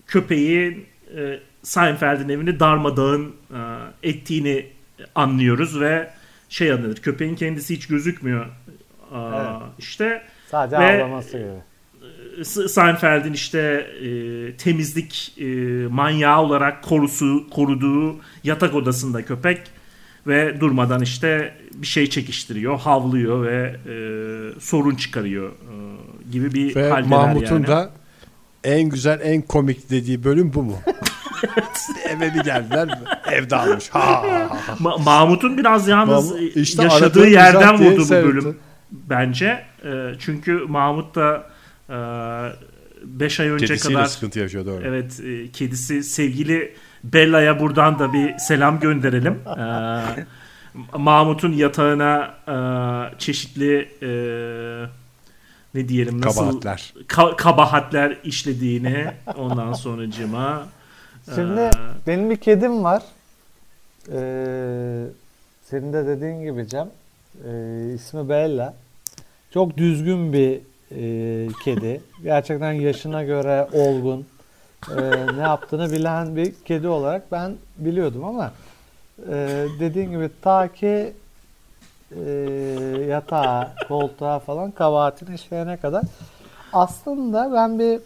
[0.08, 0.86] köpeği
[1.18, 3.60] e, Seinfeld'in evini darmadağın e,
[4.10, 4.66] ettiğini
[5.16, 6.10] anlıyoruz ve
[6.50, 7.02] şey anlıyoruz.
[7.02, 8.46] Köpeğin kendisi hiç gözükmüyor.
[9.12, 9.72] Aa, Evet.
[9.80, 12.44] İşte Sadece Ve- ağlaması gibi.
[12.46, 14.08] S- Seinfeld'in işte e,
[14.58, 15.46] temizlik e,
[15.88, 19.62] manyağı olarak korusu koruduğu yatak odasında köpek
[20.28, 23.96] ve durmadan işte bir şey çekiştiriyor, havlıyor ve e,
[24.60, 25.74] sorun çıkarıyor e,
[26.32, 27.68] gibi bir Ve haldeler Mahmut'un yani.
[27.68, 27.90] da
[28.64, 30.78] en güzel en komik dediği bölüm bu mu?
[32.10, 33.00] Eve bir geldiler
[33.32, 33.90] evde almış.
[33.90, 34.74] Ha, ha, ha.
[34.80, 38.28] Ma- Mahmut'un biraz yalnız Mahmut- e, işte yaşadığı yerden vurdu bu sevdi.
[38.28, 38.58] bölüm
[38.92, 39.64] bence.
[39.86, 41.44] E, çünkü Mahmut da
[43.06, 44.82] 5 ay önce Kedisiyle kadar sıkıntı yaşıyor doğru.
[44.86, 49.40] Evet e, kedisi sevgili Bella'ya buradan da bir selam gönderelim.
[49.58, 52.56] Ee, Mahmut'un yatağına e,
[53.20, 54.10] çeşitli e,
[55.74, 56.94] ne diyelim nasıl Kabahatler.
[57.08, 59.08] ka- kabahatler işlediğini
[59.38, 60.68] ondan sonracıma
[61.36, 61.72] Şimdi e,
[62.08, 63.04] benim bir kedim var.
[64.12, 65.04] Ee,
[65.64, 66.90] senin de dediğin gibi Cem.
[67.48, 68.74] Ee, ismi Bella.
[69.54, 70.60] Çok düzgün bir
[70.92, 72.02] e, kedi.
[72.24, 74.26] Gerçekten yaşına göre olgun.
[74.98, 75.02] Ee,
[75.38, 78.54] ne yaptığını bilen bir kedi olarak ben biliyordum ama
[79.30, 81.14] e, dediğin gibi ta ki
[82.26, 82.32] e,
[83.10, 86.04] yatağa, koltuğa falan kabahatini işleyene kadar
[86.74, 88.00] aslında ben bir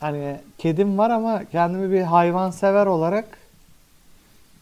[0.00, 3.38] hani kedim var ama kendimi bir hayvan sever olarak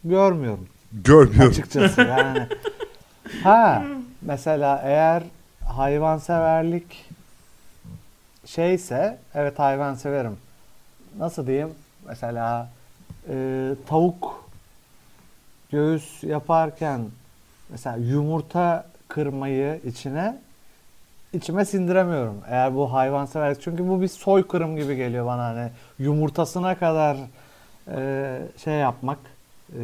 [0.04, 1.50] görmüyorum Görmüyorum.
[1.50, 2.46] açıkçası yani.
[3.42, 3.82] Ha
[4.22, 5.22] mesela eğer
[5.64, 7.10] hayvanseverlik
[8.46, 10.36] şeyse evet hayvan severim.
[11.18, 11.74] Nasıl diyeyim?
[12.08, 12.68] Mesela
[13.28, 14.44] e, tavuk
[15.72, 17.00] göğüs yaparken
[17.74, 20.38] mesela yumurta kırmayı içine
[21.32, 22.40] içime sindiremiyorum.
[22.48, 27.16] Eğer bu hayvanseverlik çünkü bu bir soykırım gibi geliyor bana hani yumurtasına kadar
[27.96, 29.18] e, şey yapmak
[29.78, 29.82] e,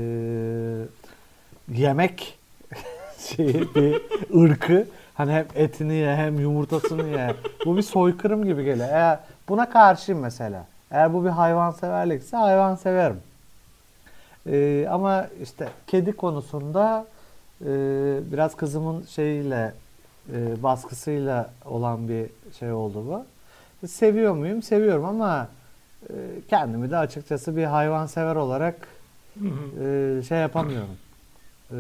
[1.68, 2.38] yemek
[3.18, 4.03] şeyi bir
[4.42, 7.35] ırkı hani hem etini ye hem yumurtasını ye.
[7.66, 8.88] Bu bir soykırım gibi geliyor.
[8.90, 10.66] Eğer buna karşıyım mesela.
[10.90, 13.20] Eğer bu bir hayvanseverlikse hayvan severim.
[14.46, 17.07] Ee, ama işte kedi konusunda
[17.64, 17.66] e,
[18.33, 19.73] biraz kızımın şeyiyle
[20.33, 22.27] e, baskısıyla olan bir
[22.59, 23.27] şey oldu bu.
[23.88, 24.62] Seviyor muyum?
[24.62, 25.49] Seviyorum ama
[26.11, 26.14] e,
[26.49, 28.88] kendimi de açıkçası bir hayvansever olarak
[29.37, 30.96] e, şey yapamıyorum.
[31.73, 31.79] E,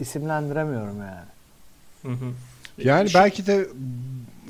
[0.00, 1.26] isimlendiremiyorum yani.
[2.02, 2.30] hı hı.
[2.78, 3.66] Yani belki de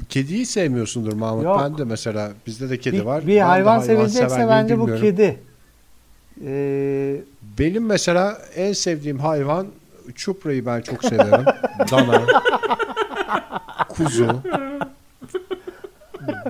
[0.09, 1.45] kediyi sevmiyorsundur Mahmut.
[1.45, 1.61] Yok.
[1.63, 3.23] Ben de mesela bizde de kedi bir, var.
[3.23, 5.41] bir Ben de hayvan sevilecekse bence bu kedi.
[6.45, 7.17] E,
[7.59, 9.67] Benim mesela en sevdiğim hayvan
[10.15, 11.45] çuprayı ben çok severim.
[11.91, 12.23] Dana.
[13.89, 14.41] Kuzu.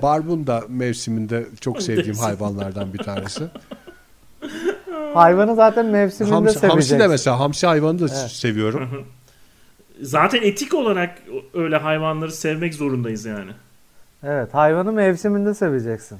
[0.01, 3.43] Barbun da mevsiminde çok sevdiğim hayvanlardan bir tanesi.
[5.13, 6.99] hayvanı zaten mevsiminde Hamsi, hamsi seveceksin.
[6.99, 8.31] de mesela hamsi hayvanı da Evet.
[8.31, 9.05] seviyorum.
[10.01, 11.17] Zaten etik olarak
[11.53, 13.51] öyle hayvanları sevmek zorundayız yani.
[14.23, 16.19] Evet, hayvanı mevsiminde seveceksin.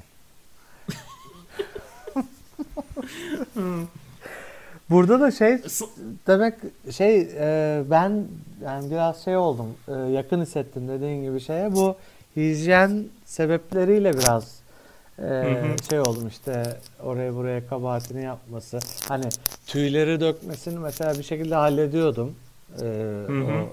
[4.89, 5.58] Burada da şey
[6.28, 6.54] demek
[6.91, 8.26] şey e, ben
[8.63, 11.76] yani biraz şey oldum e, yakın hissettim dediğin gibi şeye.
[11.76, 11.95] Bu
[12.36, 14.62] hijyen sebepleriyle biraz
[15.19, 15.84] e, hı.
[15.89, 18.80] şey oldum işte oraya buraya kabahatini yapması.
[19.08, 19.26] Hani
[19.67, 22.36] tüyleri dökmesini mesela bir şekilde hallediyordum.
[22.82, 22.86] E,
[23.28, 23.69] Hı o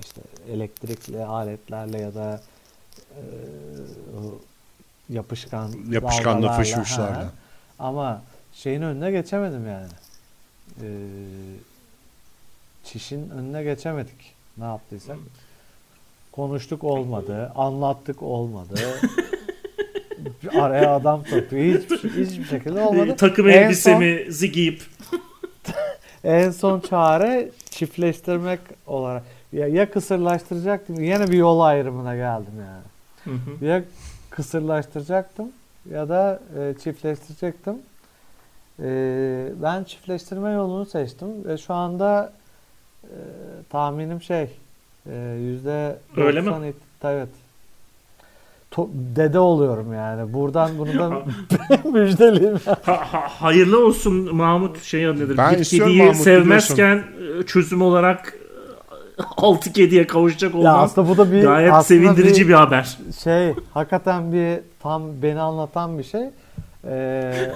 [0.00, 0.20] işte
[0.52, 2.40] elektrikli aletlerle ya da
[3.10, 3.22] e,
[4.18, 4.40] o
[5.08, 6.58] yapışkan Yapışkanla
[6.98, 7.30] ha.
[7.78, 9.88] Ama şeyin önüne geçemedim yani.
[10.82, 10.86] Ee,
[12.84, 14.34] çişin önüne geçemedik.
[14.58, 15.16] Ne yaptıysak.
[16.32, 17.52] Konuştuk olmadı.
[17.56, 18.74] Anlattık olmadı.
[20.54, 21.56] Araya adam soktu.
[21.56, 23.16] Hiçbir, hiçbir şekilde olmadı.
[23.16, 24.82] takım En son- elbisemizi giyip
[26.24, 29.22] En son çare çiftleştirmek olarak.
[29.52, 31.00] Ya, ya kısırlaştıracaktım.
[31.00, 32.82] Yine bir yol ayrımına geldim yani.
[33.24, 33.64] Hı hı.
[33.64, 33.82] Ya
[34.30, 35.48] kısırlaştıracaktım
[35.90, 37.74] ya da e, çiftleştirecektim.
[38.84, 38.88] E,
[39.62, 42.32] ben çiftleştirme yolunu seçtim ve şu anda
[43.04, 43.16] e,
[43.70, 44.50] tahminim şey
[45.12, 46.46] e, yüzde Öyle mi?
[46.46, 47.28] 90 it- Evet.
[48.72, 50.32] To- dede oluyorum yani.
[50.32, 51.08] Buradan bunu da
[51.92, 52.58] müjdeleyeyim.
[52.66, 52.78] Ha-
[53.12, 55.36] ha- hayırlı olsun Mahmut şey nedir?
[55.36, 57.04] Ben bir istiyorum kediyi Mahmut, sevmezken
[57.40, 58.34] e, çözüm olarak
[59.18, 60.76] e, altı kediye kavuşacak ya olmaz.
[60.90, 62.98] aslında bu da bir Gayet sevindirici bir, haber.
[63.22, 66.22] şey hakikaten bir tam beni anlatan bir şey.
[66.84, 67.52] Ee,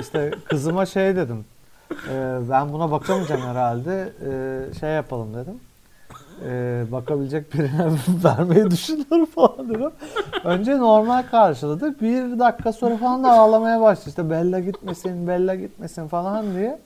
[0.00, 1.44] işte kızıma şey dedim.
[1.92, 4.12] Ee, ben buna bakamayacağım herhalde.
[4.26, 5.60] Ee, şey yapalım dedim.
[6.44, 7.90] Ee, bakabilecek birine
[8.24, 9.90] vermeyi düşünüyorum falan dedim.
[10.44, 12.00] Önce normal karşıladı.
[12.00, 14.08] Bir dakika sonra falan da ağlamaya başladı.
[14.08, 16.78] İşte Bella gitmesin, Bella gitmesin falan diye.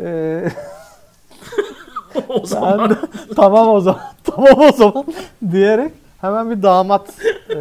[0.00, 0.48] Ee,
[2.28, 2.94] o zaman de
[3.36, 5.04] tamam o zaman tamam o zaman
[5.50, 7.08] diyerek hemen bir damat
[7.50, 7.58] e,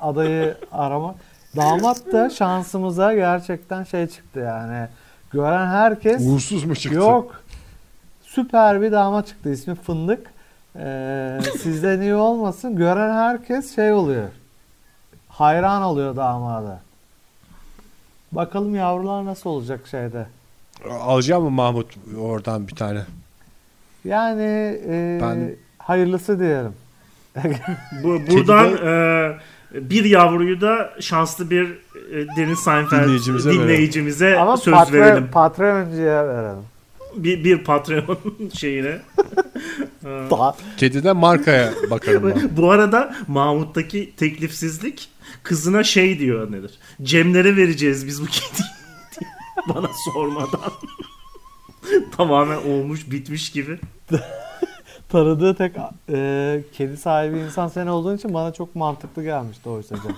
[0.00, 1.14] adayı arama.
[1.56, 4.88] Damat da şansımıza gerçekten şey çıktı yani.
[5.32, 6.98] Gören herkes Uğursuz mu çıktı?
[6.98, 7.42] yok.
[8.22, 9.52] Süper bir damat çıktı.
[9.52, 10.26] ismi Fındık.
[10.76, 12.76] Ee, sizden iyi olmasın.
[12.76, 14.28] Gören herkes şey oluyor.
[15.28, 16.80] Hayran oluyor damada.
[18.32, 20.26] Bakalım yavrular nasıl olacak şeyde.
[21.00, 23.00] Alacağım mı Mahmut oradan bir tane?
[24.04, 26.72] Yani e, Ben- hayırlısı diyelim.
[28.02, 29.36] bu, buradan e,
[29.74, 31.64] bir yavruyu da şanslı bir
[32.12, 35.28] e, Deniz Seinfeld Dinleyicimize dinleyicimize, Ama söz patre, verelim.
[35.32, 36.62] Patreoncuya verelim.
[37.16, 38.18] Bir, bir Patreon
[38.58, 38.98] şeyine.
[40.04, 42.56] Daha, Kediden markaya bakarım ben.
[42.56, 45.08] Bu arada Mahmut'taki teklifsizlik
[45.42, 46.70] kızına şey diyor nedir?
[47.02, 48.68] Cemlere vereceğiz biz bu kediyi
[49.74, 50.72] bana sormadan.
[52.16, 53.78] Tamamen olmuş bitmiş gibi.
[55.10, 55.72] Tanıdığı tek
[56.12, 60.16] e, kedi sahibi insan sen olduğun için bana çok mantıklı gelmişti oysa Cem.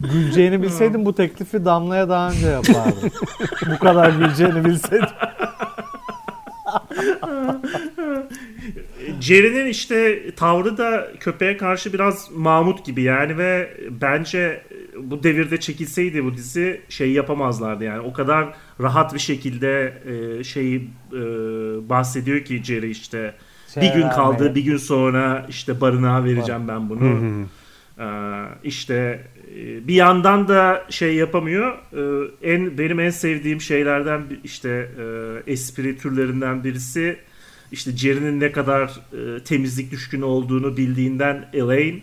[0.00, 3.10] Güleceğini bilseydim bu teklifi Damla'ya daha önce yapardım.
[3.74, 5.08] bu kadar güleceğini bilseydim.
[9.20, 14.62] Jerry'nin işte tavrı da köpeğe karşı biraz Mahmut gibi yani ve bence
[15.04, 20.90] bu devirde çekilseydi bu dizi şey yapamazlardı yani o kadar rahat bir şekilde e, şeyi
[21.12, 21.18] e,
[21.88, 23.34] bahsediyor ki Jerry işte
[23.74, 24.54] Şey bir gün kaldı vermeye.
[24.54, 27.00] bir gün sonra işte barınağa vereceğim ben bunu.
[27.00, 27.44] Hı hı.
[27.98, 28.04] Ee,
[28.64, 29.20] işte
[29.56, 31.78] e, bir yandan da şey yapamıyor.
[32.42, 34.88] Ee, En benim en sevdiğim şeylerden işte
[35.48, 37.16] e, espri türlerinden birisi
[37.72, 41.98] işte Jerry'nin ne kadar e, temizlik düşkünü olduğunu bildiğinden Elaine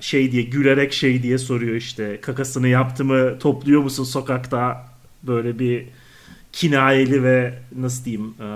[0.00, 4.86] şey diye gülerek şey diye soruyor işte kakasını yaptı mı topluyor musun sokakta
[5.22, 5.86] böyle bir
[6.52, 8.48] kinayeli ve nasıl diyeyim e,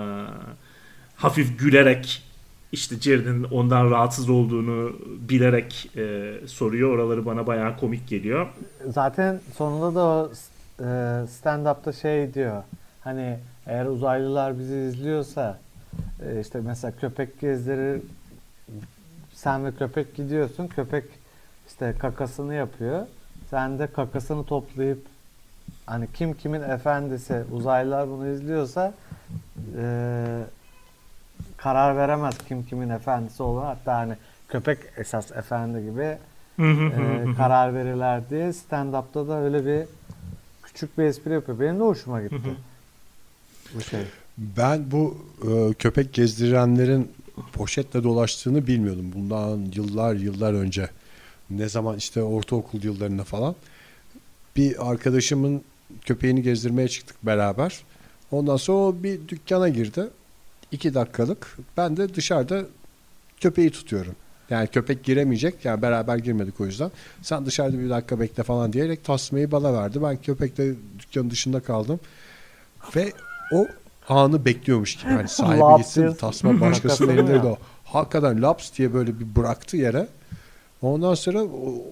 [1.15, 2.23] hafif gülerek
[2.71, 4.95] işte Jerry'nin ondan rahatsız olduğunu
[5.29, 6.89] bilerek e, soruyor.
[6.89, 8.47] Oraları bana bayağı komik geliyor.
[8.87, 10.31] Zaten sonunda da o
[10.79, 10.85] e,
[11.27, 12.63] stand-up'ta şey diyor.
[13.01, 13.37] Hani
[13.67, 15.59] eğer uzaylılar bizi izliyorsa
[16.41, 18.01] işte mesela köpek gezdirir
[19.47, 20.67] sen ve köpek gidiyorsun.
[20.67, 21.03] Köpek
[21.67, 23.07] işte kakasını yapıyor.
[23.49, 25.01] Sen de kakasını toplayıp
[25.85, 28.93] hani kim kimin efendisi uzaylılar bunu izliyorsa
[29.77, 29.85] e,
[31.57, 33.63] karar veremez kim kimin efendisi olur.
[33.63, 34.13] Hatta hani
[34.49, 36.17] köpek esas efendi gibi
[36.59, 39.87] e, karar verirler diye stand-up'ta da öyle bir
[40.63, 41.59] küçük bir espri yapıyor.
[41.59, 42.55] Benim de hoşuma gitti.
[43.75, 44.03] bu şey.
[44.37, 47.11] Ben bu e, köpek gezdirenlerin
[47.53, 49.11] poşetle dolaştığını bilmiyordum.
[49.15, 50.89] Bundan yıllar yıllar önce.
[51.49, 53.55] Ne zaman işte ortaokul yıllarında falan.
[54.55, 55.61] Bir arkadaşımın
[56.05, 57.83] köpeğini gezdirmeye çıktık beraber.
[58.31, 60.07] Ondan sonra o bir dükkana girdi.
[60.71, 61.57] İki dakikalık.
[61.77, 62.65] Ben de dışarıda
[63.39, 64.15] köpeği tutuyorum.
[64.49, 65.65] Yani köpek giremeyecek.
[65.65, 66.91] Yani beraber girmedik o yüzden.
[67.21, 70.03] Sen dışarıda bir dakika bekle falan diyerek tasmayı bana verdi.
[70.03, 71.99] Ben köpekle dükkanın dışında kaldım.
[72.95, 73.11] Ve
[73.51, 73.67] o
[74.09, 75.11] anı bekliyormuş gibi.
[75.11, 77.57] Hani sahibi gitsin tasma başkasının elinde de o.
[77.83, 80.07] Hakikaten laps diye böyle bir bıraktı yere.
[80.81, 81.83] Ondan sonra o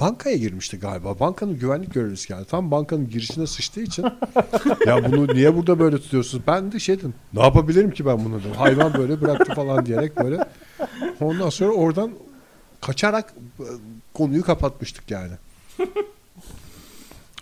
[0.00, 1.20] bankaya girmişti galiba.
[1.20, 2.44] Bankanın güvenlik görevlisi geldi.
[2.50, 4.04] Tam bankanın girişine sıçtığı için
[4.86, 6.44] ya bunu niye burada böyle tutuyorsunuz?
[6.46, 7.14] Ben de şey dedim.
[7.34, 8.52] Ne yapabilirim ki ben bunu dedim.
[8.56, 10.44] Hayvan böyle bıraktı falan diyerek böyle.
[11.20, 12.10] Ondan sonra oradan
[12.80, 13.64] kaçarak e,
[14.14, 15.32] konuyu kapatmıştık yani.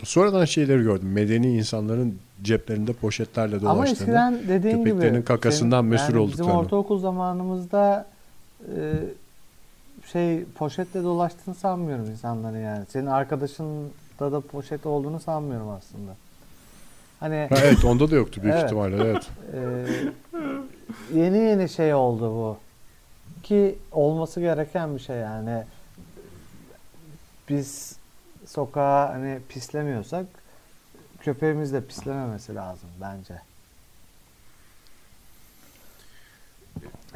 [0.05, 1.13] Sonradan şeyleri gördüm.
[1.13, 3.93] Medeni insanların ceplerinde poşetlerle Ama dolaştığını.
[3.93, 6.49] eskiden dediğin gibi köpeklerin kakasından senin- mesul yani olduklarını.
[6.49, 8.07] Bizim ortaokul zamanımızda
[8.77, 8.93] e,
[10.13, 12.85] şey poşetle dolaştığını sanmıyorum insanların yani.
[12.89, 13.93] Senin arkadaşında
[14.33, 16.13] da poşet olduğunu sanmıyorum aslında.
[17.21, 18.65] Hani Ha, evet onda da yoktu büyük Evet.
[18.65, 19.29] ihtimalle evet.
[21.15, 22.57] e, yeni yeni şey oldu bu.
[23.43, 25.63] Ki olması gereken bir şey yani.
[27.49, 27.97] Biz
[28.55, 30.27] sokağa hani pislemiyorsak
[31.21, 33.35] köpeğimiz de pislememesi lazım bence.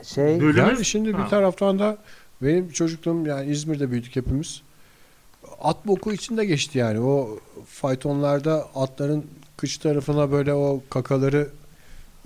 [0.03, 1.29] Şey Bölümü- Yani şimdi bir Ha.
[1.29, 1.99] taraftan da
[2.43, 4.63] benim çocukluğum yani İzmir'de büyüdük hepimiz.
[5.61, 7.01] At boku içinde geçti yani.
[7.01, 9.27] O faytonlarda atların
[9.57, 11.49] kıç tarafına böyle o kakaları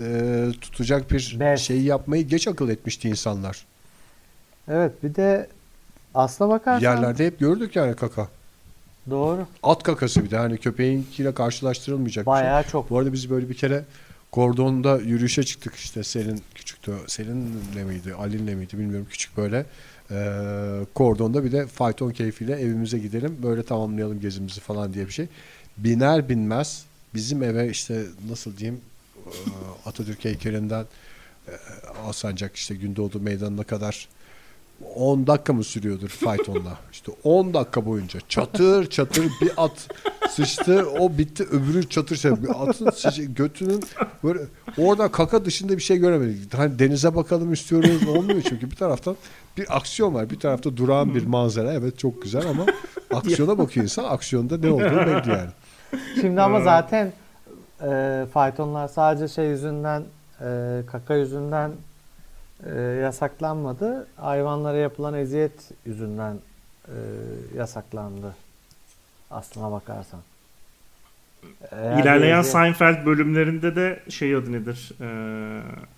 [0.00, 1.60] e, tutacak bir Bez.
[1.60, 3.66] şey yapmayı geç akıl etmişti insanlar.
[4.68, 5.48] evet bir de
[6.14, 8.28] aslına bakarsan Yerlerde hep gördük yani kaka.
[9.10, 9.46] Doğru.
[9.62, 12.42] At kakası bir de hani köpeğinkiyle karşılaştırılmayacak bir şey.
[12.42, 12.90] Bayağı çok.
[12.90, 13.84] Bu arada biz böyle bir kere
[14.32, 16.92] kordonda yürüyüşe çıktık işte Selin küçüktü.
[17.06, 19.66] Selin'le miydi Ali'nle miydi bilmiyorum küçük böyle.
[20.10, 25.26] Ee, kordonda bir de fayton keyfiyle evimize gidelim böyle tamamlayalım gezimizi falan diye bir şey.
[25.76, 26.84] Biner binmez
[27.14, 28.80] bizim eve işte nasıl diyeyim
[29.26, 29.30] e,
[29.86, 30.84] Atatürk heykelinden
[31.48, 31.52] e,
[32.06, 34.08] Alsancak işte Gündoğdu meydanına kadar
[34.94, 36.78] 10 dakika mı sürüyordur faytonla?
[36.92, 39.88] İşte 10 dakika boyunca çatır çatır bir at
[40.30, 43.82] sıçtı o bitti öbürü çatır çatır bir atın sıçı, götünün
[44.24, 44.40] böyle
[44.78, 46.54] orada kaka dışında bir şey göremedik.
[46.54, 49.16] Hani denize bakalım istiyoruz olmuyor çünkü bir taraftan
[49.56, 52.66] bir aksiyon var bir tarafta durağan bir manzara evet çok güzel ama
[53.14, 55.50] aksiyona bakıyor insan aksiyonda ne olduğunu belli yani.
[56.20, 57.12] Şimdi ama zaten
[57.82, 60.02] e, faytonlar sadece şey yüzünden
[60.40, 61.72] e, kaka yüzünden
[62.66, 64.06] e, yasaklanmadı.
[64.16, 66.36] Hayvanlara yapılan eziyet yüzünden
[66.88, 66.94] e,
[67.56, 68.34] yasaklandı.
[69.30, 70.20] Aslına bakarsan.
[71.72, 74.92] Eğer İlerleyen bir eziyet- Seinfeld bölümlerinde de şey adı nedir?
[75.00, 75.08] E,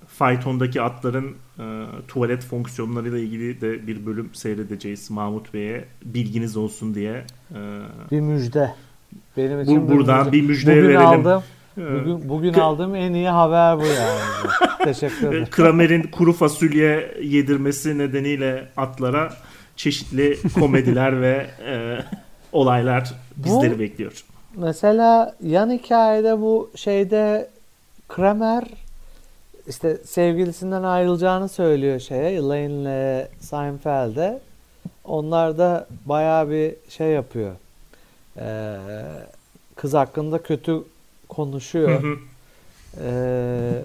[0.06, 5.84] faytondaki atların e, tuvalet fonksiyonlarıyla ilgili de bir bölüm seyredeceğiz Mahmut Bey'e.
[6.04, 7.24] Bilginiz olsun diye.
[7.54, 7.58] E,
[8.10, 8.74] bir müjde.
[9.36, 10.32] Benim Bu- için bir buradan müjde.
[10.32, 11.00] bir müjde verelim.
[11.00, 11.42] Aldım,
[11.76, 14.20] bugün bugün aldığım en iyi haber bu yani.
[14.84, 15.46] Teşekkür ederim.
[15.50, 19.32] Kramer'in kuru fasulye yedirmesi nedeniyle atlara
[19.76, 21.98] çeşitli komediler ve e,
[22.52, 24.24] olaylar bizleri Bu- bekliyor.
[24.56, 27.48] Mesela yan hikayede bu şeyde
[28.08, 28.64] Kramer
[29.68, 34.38] işte sevgilisinden ayrılacağını söylüyor şeye Elaine'le Seinfeld'e.
[35.04, 37.52] Onlar da bayağı bir şey yapıyor.
[38.38, 38.76] Ee,
[39.76, 40.82] kız hakkında kötü
[41.30, 42.02] konuşuyor.
[42.02, 42.16] hı.
[43.00, 43.82] Ee,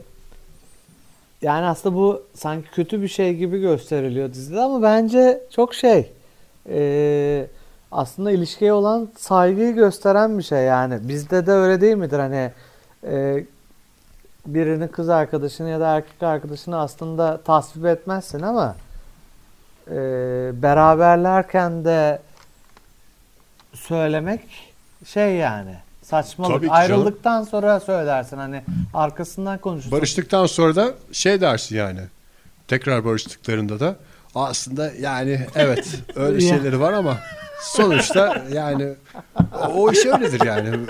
[1.41, 6.11] yani aslında bu sanki kötü bir şey gibi gösteriliyor dizide ama bence çok şey
[6.69, 7.47] ee,
[7.91, 12.51] aslında ilişkiye olan saygıyı gösteren bir şey yani bizde de öyle değil midir hani
[13.03, 13.43] e,
[14.45, 18.75] birinin kız arkadaşını ya da erkek arkadaşını aslında tasvip etmezsin ama
[19.87, 19.93] e,
[20.53, 22.19] beraberlerken de
[23.73, 24.73] söylemek
[25.05, 25.75] şey yani
[26.09, 26.81] saçmalık Tabii ki canım.
[26.81, 28.61] ayrıldıktan sonra söylersin hani
[28.93, 29.91] arkasından konuşursun.
[29.91, 31.99] Barıştıktan sonra da şey dersin yani.
[32.67, 33.95] Tekrar barıştıklarında da
[34.35, 37.17] aslında yani evet öyle şeyleri var ama
[37.61, 38.93] sonuçta yani
[39.75, 40.69] o iş öyledir yani.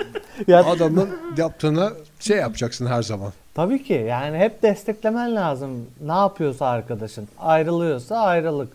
[0.46, 3.32] Ya- Adamın yaptığına şey yapacaksın her zaman.
[3.54, 5.86] Tabii ki yani hep desteklemen lazım.
[6.00, 7.28] Ne yapıyorsa arkadaşın.
[7.38, 8.68] Ayrılıyorsa ayrılık.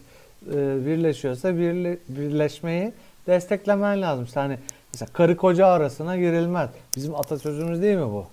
[0.48, 2.92] Ee, birleşiyorsa birle- birleşmeyi
[3.28, 4.24] desteklemen lazım.
[4.26, 4.58] İşte hani
[4.94, 6.70] mesela karı koca arasına girilmez.
[6.96, 8.26] Bizim atasözümüz değil mi bu?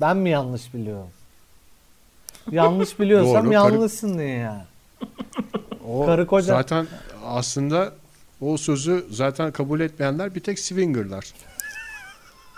[0.00, 1.08] Ben mi yanlış biliyorum?
[2.50, 4.62] Yanlış biliyorsam Doğru, karı- yanlışsın diye yani.
[5.88, 6.86] O Karı koca- Zaten
[7.26, 7.92] aslında
[8.40, 11.24] o sözü zaten kabul etmeyenler bir tek swingerlar.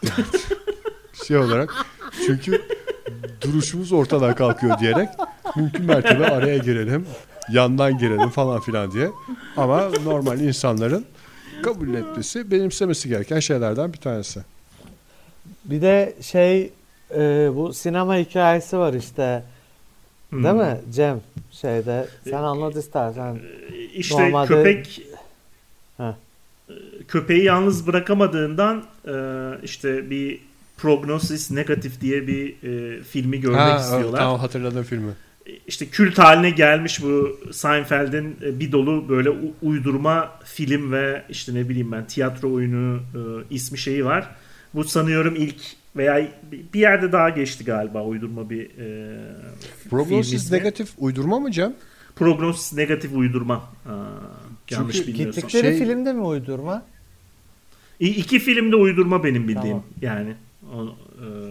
[1.26, 1.74] şey olarak
[2.26, 2.62] çünkü
[3.40, 5.08] duruşumuz ortadan kalkıyor diyerek
[5.56, 7.06] mümkün mertebe araya girelim,
[7.52, 9.10] yandan girelim falan filan diye.
[9.56, 11.06] Ama normal insanların
[11.62, 14.40] kabul etmesi, benimsemesi gereken şeylerden bir tanesi.
[15.64, 16.70] Bir de şey
[17.14, 19.42] e, bu sinema hikayesi var işte.
[20.30, 20.44] Hmm.
[20.44, 21.20] Değil mi Cem?
[21.50, 23.38] Şeyde sen anlat istersen.
[23.94, 25.02] İşte Normalde- köpek
[25.96, 26.04] Heh.
[26.70, 26.72] e,
[27.08, 29.14] köpeği yalnız bırakamadığından e,
[29.62, 30.40] işte bir
[30.76, 34.18] prognosis negatif diye bir e, filmi görmek Ha, istiyorlar.
[34.18, 35.12] Tamam hatırladım filmi.
[35.66, 39.30] İşte kült haline gelmiş bu Seinfeld'in e, bir dolu böyle
[39.62, 43.20] uydurma film ve işte ne bileyim ben tiyatro oyunu e,
[43.54, 44.30] ismi şeyi var.
[44.74, 45.56] Bu sanıyorum ilk
[45.96, 46.28] veya
[46.74, 49.16] bir yerde daha geçti galiba uydurma bir e,
[49.78, 50.56] film Prognosis ismi.
[50.58, 51.74] negatif uydurma mı Cem?
[52.16, 53.54] Prognosis negatif uydurma.
[53.54, 53.94] Aa,
[54.70, 55.12] yanlış Çünkü.
[55.12, 56.82] Gittikleri Şey- filmde mi uydurma?
[58.00, 59.84] İ- İki filmde uydurma benim bildiğim Tamam.
[60.02, 60.34] yani.
[60.74, 60.96] O,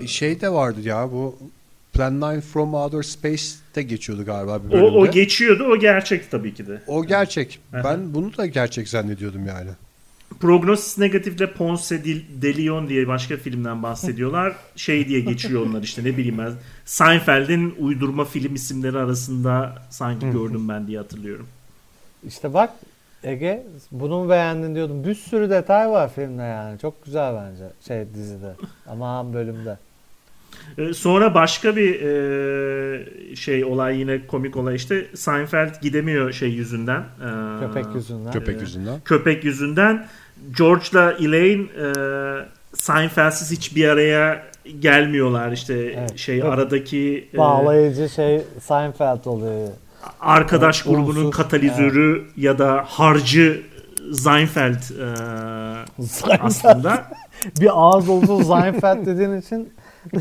[0.03, 1.37] e, Şey de vardı ya bu
[1.97, 4.97] Plan 9 from Outer Space'te geçiyordu galiba bir o, bölümde.
[4.97, 6.81] o geçiyordu o gerçek tabii ki de.
[6.87, 7.59] O gerçek.
[7.73, 7.83] Aha.
[7.83, 9.69] Ben bunu da gerçek zannediyordum yani.
[10.39, 12.03] Prognosis Negatif'le Ponce
[12.41, 14.55] de Leon diye başka filmden bahsediyorlar.
[14.75, 16.53] Şey diye geçiyor onlar işte ne bileyim ben.
[16.85, 21.47] Seinfeld'in uydurma film isimleri arasında sanki gördüm ben diye hatırlıyorum.
[22.27, 22.69] İşte bak
[23.23, 25.03] Ege bunu mu beğendin diyordum.
[25.03, 26.79] Bir sürü detay var filmde yani.
[26.79, 28.55] Çok güzel bence şey dizide.
[28.87, 29.77] Aman bölümde.
[30.77, 36.99] Ee, Sonra başka bir e, şey olay yine komik olay işte Seinfeld gidemiyor şey yüzünden.
[36.99, 38.31] Ee, Köpek yüzünden.
[38.31, 38.99] Köpek yüzünden.
[39.05, 40.07] köpek yüzünden
[40.57, 41.87] George'la Elaine e,
[42.73, 44.43] Seinfeld'siz hiçbir araya
[44.79, 46.17] gelmiyorlar işte Evet.
[46.17, 46.49] şey Yok.
[46.53, 49.67] aradaki e, Bağlayıcı şey Seinfeld oluyor.
[50.19, 51.31] arkadaş Evet, grubunun unsur.
[51.31, 53.61] katalizörü ya da harcı
[54.13, 56.39] Seinfeld e, Seinfeld.
[56.41, 57.05] aslında.
[57.61, 59.69] Bir ağız olsun Seinfeld dediğin için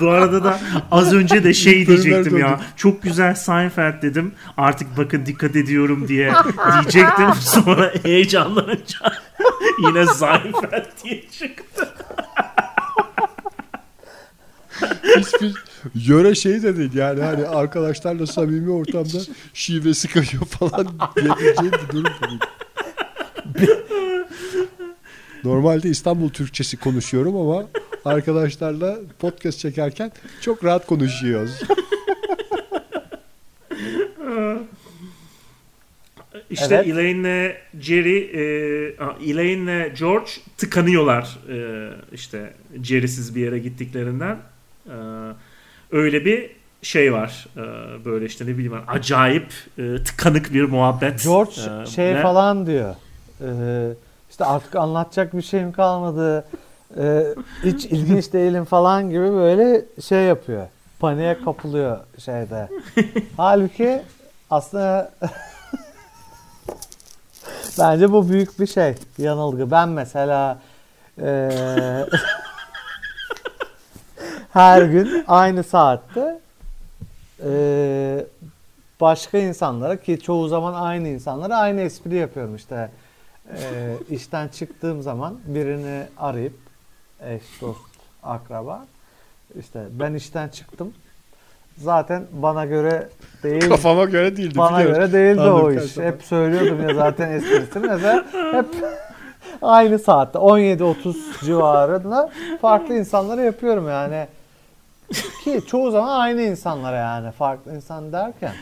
[0.00, 0.60] Bu arada da
[0.90, 2.60] az önce de şey diyecektim ya.
[2.76, 4.32] Çok güzel Seinfeld dedim.
[4.56, 6.32] Artık bakın dikkat ediyorum diye
[6.82, 7.32] diyecektim.
[7.40, 8.98] Sonra heyecanlanınca
[9.78, 11.88] yine Seinfeld diye çıktı.
[15.16, 15.54] Hiçbir
[15.94, 19.18] yöre şey de değil yani hani arkadaşlarla samimi ortamda
[19.54, 22.40] şivesi kayıyor falan diyebileceğim bir durum değil.
[25.44, 27.66] Normalde İstanbul Türkçesi konuşuyorum ama
[28.04, 31.60] arkadaşlarla podcast çekerken çok rahat konuşuyoruz.
[36.50, 36.86] İşte Evet.
[36.86, 44.36] Elaine'le Jerry, e, Elaine'le George tıkanıyorlar e, işte Jerry'siz bir yere gittiklerinden.
[44.86, 44.94] E,
[45.92, 46.50] öyle bir
[46.82, 47.46] şey var.
[47.56, 47.60] E,
[48.04, 49.46] böyle işte ne bileyim acayip
[49.78, 51.24] e, tıkanık bir muhabbet.
[51.24, 52.94] George E, şey ve- falan diyor.
[53.40, 53.44] Ee,
[54.34, 56.44] işte artık anlatacak bir şeyim kalmadı.
[56.98, 57.24] Ee,
[57.62, 60.66] hiç ilginç değilim falan gibi böyle şey yapıyor.
[61.00, 62.68] Paniğe kapılıyor şeyde.
[63.36, 64.02] Halbuki
[64.50, 65.10] aslında
[67.78, 68.94] bence bu büyük bir şey.
[69.18, 69.70] Yanılgı.
[69.70, 70.58] Ben mesela
[71.20, 71.50] eee,
[74.52, 76.40] her gün aynı saatte
[77.44, 78.26] eee,
[79.00, 82.90] başka insanlara ki çoğu zaman aynı insanlara aynı espri yapıyorum işte.
[83.50, 86.56] Eee işten çıktığım zaman birini arayıp
[87.26, 87.80] eş, dost,
[88.22, 88.86] akraba
[89.60, 90.92] işte ben işten çıktım.
[91.78, 93.08] Zaten bana göre
[93.42, 94.58] değil Kafama göre değildi.
[94.58, 94.94] bana biliyorum.
[94.94, 95.94] göre değildi o Anladım, iş.
[95.94, 96.10] tamam.
[96.12, 97.86] Hep söylüyordum ya zaten esprisini.
[97.86, 98.66] Mesela hep
[99.62, 102.30] aynı saatte 17-30 civarında
[102.60, 104.26] farklı insanlara yapıyorum yani.
[105.44, 108.52] Ki çoğu zaman aynı insanlara yani farklı insan derken.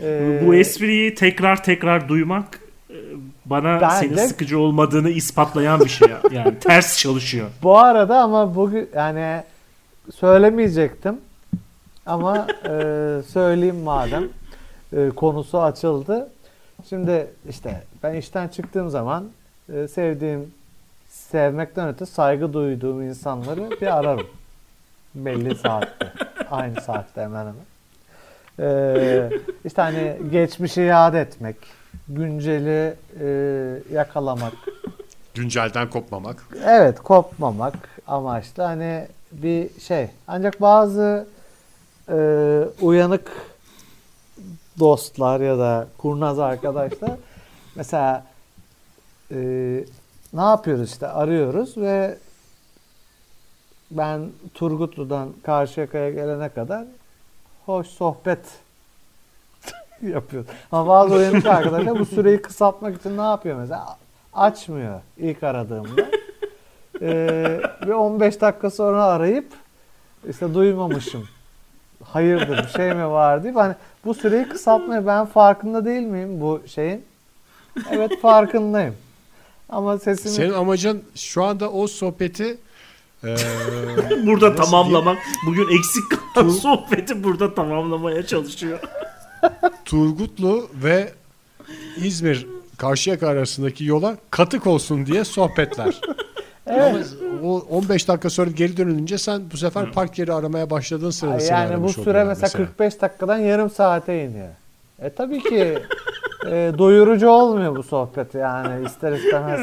[0.00, 2.60] Ee, Bu espriyi tekrar tekrar duymak
[2.90, 2.94] e,
[3.50, 6.08] bana Bence- senin sıkıcı olmadığını ispatlayan bir şey.
[6.08, 6.20] ya.
[6.32, 7.48] Yani ters çalışıyor.
[7.62, 9.42] Bu arada ama bugün yani
[10.14, 11.20] söylemeyecektim
[12.06, 12.68] ama e,
[13.28, 14.24] söyleyeyim madem
[14.96, 16.28] e, konusu açıldı.
[16.88, 19.24] Şimdi işte ben işten çıktığım zaman
[19.74, 20.54] e, sevdiğim
[21.08, 24.26] sevmekten öte saygı duyduğum insanları bir ararım.
[25.14, 26.12] Belli saatte.
[26.50, 27.64] Aynı saatte hemen hemen.
[28.60, 29.30] E,
[29.64, 31.56] işte hani geçmişi yad etmek,
[32.10, 33.26] günceli e,
[33.92, 34.52] yakalamak,
[35.34, 36.48] Güncelden kopmamak.
[36.64, 37.74] Evet kopmamak
[38.06, 40.10] amaçlı hani bir şey.
[40.28, 41.26] Ancak bazı
[42.08, 42.16] e,
[42.80, 43.32] uyanık
[44.78, 47.10] dostlar ya da kurnaz arkadaşlar
[47.76, 48.26] mesela
[49.30, 49.36] e,
[50.32, 52.18] ne yapıyoruz işte arıyoruz ve
[53.90, 56.84] ben Turgutlu'dan Karşıyaka'ya gelene kadar
[57.66, 58.40] hoş sohbet
[60.12, 60.50] yapıyoruz.
[60.72, 63.96] Ama bazı uyanık arkadaşlar bu süreyi kısaltmak için ne yapıyor mesela?
[64.32, 66.02] Açmıyor ilk aradığımda.
[67.02, 69.46] Ee, ve 15 dakika sonra arayıp
[70.28, 71.28] işte duymamışım.
[72.04, 73.74] Hayırdır bir şey mi var deyip hani
[74.04, 77.04] bu süreyi kısaltmaya ben farkında değil miyim bu şeyin?
[77.90, 78.94] Evet farkındayım.
[79.68, 82.58] Ama sesimi Senin amacın şu anda o sohbeti
[83.24, 83.36] Ee,
[84.26, 85.18] Burada tamamlamak.
[85.46, 88.78] Bugün eksik kalan sohbeti burada tamamlamaya çalışıyor.
[89.84, 91.12] Turgutlu ve
[91.96, 92.46] İzmir
[92.78, 96.00] Karşıyaka arasındaki yola katık olsun diye sohbetler.
[96.66, 96.98] Ama
[97.44, 101.58] o 15 dakika sonra geri dönünce sen bu sefer park yeri aramaya başladığın sırada seni
[101.58, 104.48] yani bu aramış süre oluyorlar mesela, 45 dakikadan yarım saate iniyor.
[105.02, 105.78] E tabii ki
[106.46, 109.60] e, doyurucu olmuyor bu sohbet yani ister istemez.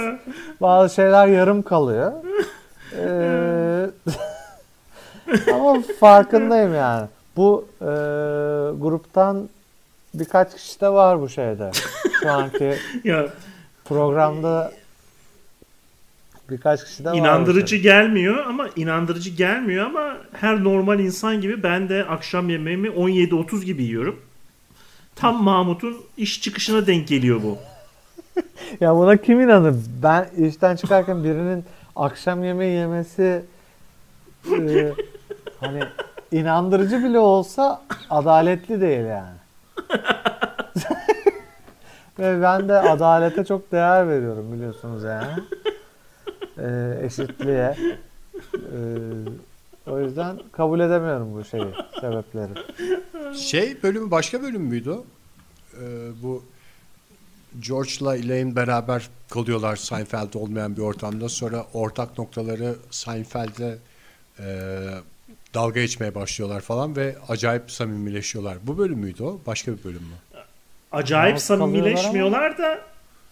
[0.62, 2.12] Bazı şeyler yarım kalıyor.
[3.00, 3.10] E,
[5.54, 7.08] ama farkındayım yani.
[7.38, 7.86] Bu e,
[8.82, 9.50] gruptan
[10.14, 11.72] birkaç kişi de var bu şeyde.
[12.22, 13.26] Şu anki Ya
[13.86, 14.72] programda
[16.50, 17.16] birkaç kişi de var.
[17.18, 17.84] inandırıcı şeyde.
[17.84, 23.84] gelmiyor ama inandırıcı gelmiyor ama her normal insan gibi ben de akşam yemeğimi 17.30 gibi
[23.84, 24.20] yiyorum.
[25.16, 27.58] Tam Mahmut'un iş çıkışına denk geliyor bu.
[28.82, 29.76] Ya buna kim inanır?
[30.04, 33.42] Ben işten çıkarken birinin akşam yemeği yemesi
[34.52, 34.92] e,
[35.60, 35.80] hani
[36.32, 39.36] inandırıcı bile olsa adaletli değil yani.
[42.20, 45.44] Ve ben de adalete çok değer veriyorum biliyorsunuz yani.
[46.58, 47.78] E, eşitliğe.
[48.54, 48.80] E,
[49.88, 52.52] o yüzden kabul edemiyorum bu şeyi, sebepleri.
[53.38, 54.96] Şey bölümü başka bölüm müydü?
[55.74, 56.44] Ee, bu
[57.60, 61.30] George'la Elaine beraber kalıyorlar Seinfeld olmayan bir ortamda.
[61.30, 63.78] Sonra ortak noktaları Seinfeld'le
[64.40, 64.46] e,
[65.54, 68.58] dalga geçmeye başlıyorlar falan ve acayip samimileşiyorlar.
[68.64, 69.40] Bu bölüm müydü o?
[69.48, 70.42] Başka bir bölüm mü?
[70.92, 71.38] Acayip kalıyorlar
[71.68, 72.80] samimileşmiyorlar da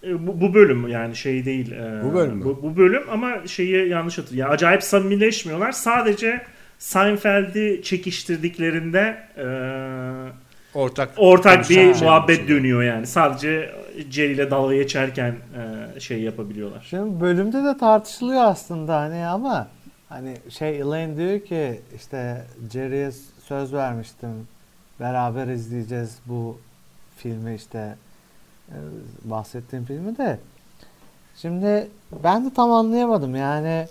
[0.03, 1.71] e, bu, bu bölüm yani şey değil.
[1.71, 2.45] e, Bu bölüm mü?
[2.45, 4.49] Bu, bu bölüm ama şeyi yanlış hatırlıyorum.
[4.49, 5.71] Yani acayip samimileşmiyorlar.
[5.71, 6.41] Sadece
[6.79, 9.45] Seinfeld'i çekiştirdiklerinde e,
[10.77, 12.47] Ortak ortak bir şey muhabbet konuşuyorlar.
[12.47, 13.07] dönüyor yani.
[13.07, 13.71] Sadece
[14.09, 15.35] Jerry ile dalga geçerken
[15.95, 16.85] e, şey yapabiliyorlar.
[16.89, 19.67] Şimdi bölümde de tartışılıyor aslında hani ama
[20.09, 23.11] hani şey Elaine diyor ki işte Jerry'e
[23.43, 24.47] söz vermiştim
[24.99, 26.59] beraber izleyeceğiz bu
[27.17, 27.95] filmi işte
[28.69, 28.75] e,
[29.23, 30.39] bahsettiğim filmi de
[31.35, 31.87] şimdi
[32.23, 33.87] ben de tam anlayamadım yani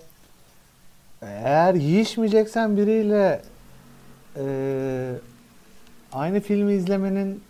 [1.21, 3.41] eğer yiyişmeyeceksen biriyle
[4.37, 4.45] e,
[6.13, 7.43] aynı filmi izlemenin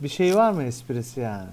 [0.00, 1.48] bir şeyi var mı esprisi yani?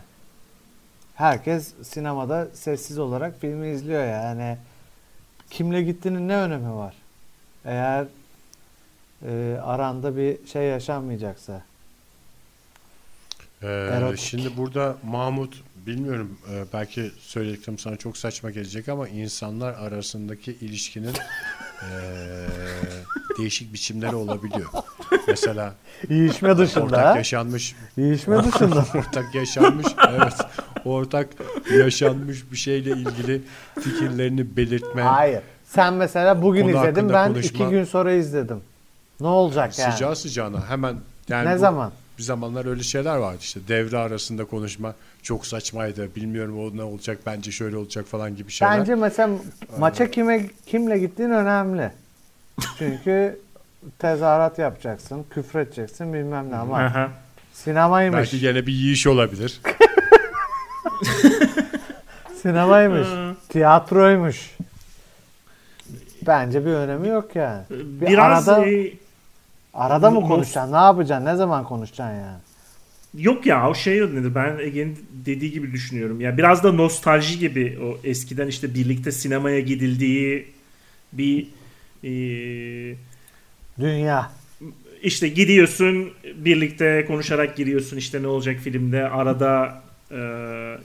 [1.20, 4.58] herkes sinemada sessiz olarak filmi izliyor yani.
[5.50, 6.94] Kimle gittiğinin ne önemi var?
[7.66, 8.06] Eğer
[9.28, 11.62] e, aranda bir şey yaşanmayacaksa.
[13.62, 14.20] Ee, Erotik.
[14.20, 21.14] şimdi burada Mahmut bilmiyorum e, belki söylediklerim sana çok saçma gelecek ama insanlar arasındaki ilişkinin
[21.84, 21.90] e,
[23.40, 24.70] değişik biçimleri olabiliyor.
[25.28, 25.76] Mesela
[26.10, 26.84] Yiyişme dışında.
[26.86, 28.86] ortak yaşanmış Yiyişme dışında.
[28.96, 30.34] ortak yaşanmış evet
[30.90, 31.28] ortak
[31.78, 33.42] yaşanmış bir şeyle ilgili
[33.80, 35.42] fikirlerini belirtme Hayır.
[35.66, 37.66] Sen mesela bugün Konu izledin ben konuşma.
[37.66, 38.62] iki gün sonra izledim.
[39.20, 39.92] Ne olacak yani?
[39.94, 40.96] sıcağı sıcağına hemen
[41.30, 41.92] yani ne bu- zaman?
[42.18, 47.18] bir zamanlar öyle şeyler vardı işte devre arasında konuşma çok saçmaydı bilmiyorum o ne olacak
[47.26, 48.80] bence şöyle olacak falan gibi şeyler.
[48.80, 49.30] Bence mesela
[49.80, 51.92] maça kime kimle gittiğin önemli.
[52.78, 53.40] Çünkü
[54.00, 57.10] tezahürat yapacaksın, küfredeceksin bilmem ne ama
[57.54, 58.18] sinemaymış.
[58.18, 59.62] Belki gene bir yiyiş olabilir.
[62.42, 63.08] Sinemaymış.
[63.50, 64.58] Tiyatroymuş.
[66.28, 67.64] Bence bir önemi yok yani.
[67.70, 68.94] Bir Biraz arada, e,
[69.74, 70.74] arada mı konuşacaksın?
[70.74, 71.26] Ne yapacaksın?
[71.26, 72.38] Ne zaman konuşacaksın yani?
[73.18, 76.22] Yok ya o şey nedir ben Ege'nin dediği gibi düşünüyorum.
[76.22, 80.48] Ya biraz da nostalji gibi o eskiden işte birlikte sinemaya gidildiği
[81.14, 81.48] bir
[82.04, 82.12] e,
[83.80, 84.32] Dünya.
[85.02, 89.82] işte gidiyorsun birlikte konuşarak giriyorsun işte ne olacak filmde arada
[90.12, 90.18] e,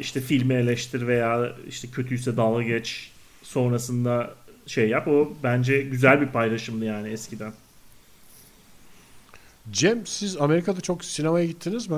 [0.01, 3.11] işte filmi eleştir veya işte kötüyse dalga geç
[3.43, 4.35] sonrasında
[4.67, 7.53] şey yap o bence güzel bir paylaşımdı yani eskiden.
[9.71, 11.97] Cem siz Amerika'da çok sinemaya gittiniz mi?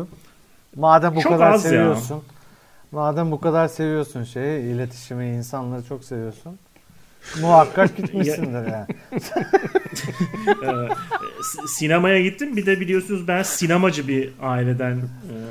[0.77, 1.71] Madem bu Çok kadar az ya.
[1.71, 2.25] seviyorsun.
[2.93, 6.59] Madem bu kadar seviyorsun şeyi, iletişimi, insanları çok seviyorsun.
[7.41, 8.87] Muhakkak gitmişsindir yani.
[11.69, 12.57] Sinemaya gittim.
[12.57, 14.97] Bir de biliyorsunuz ben sinemacı bir aileden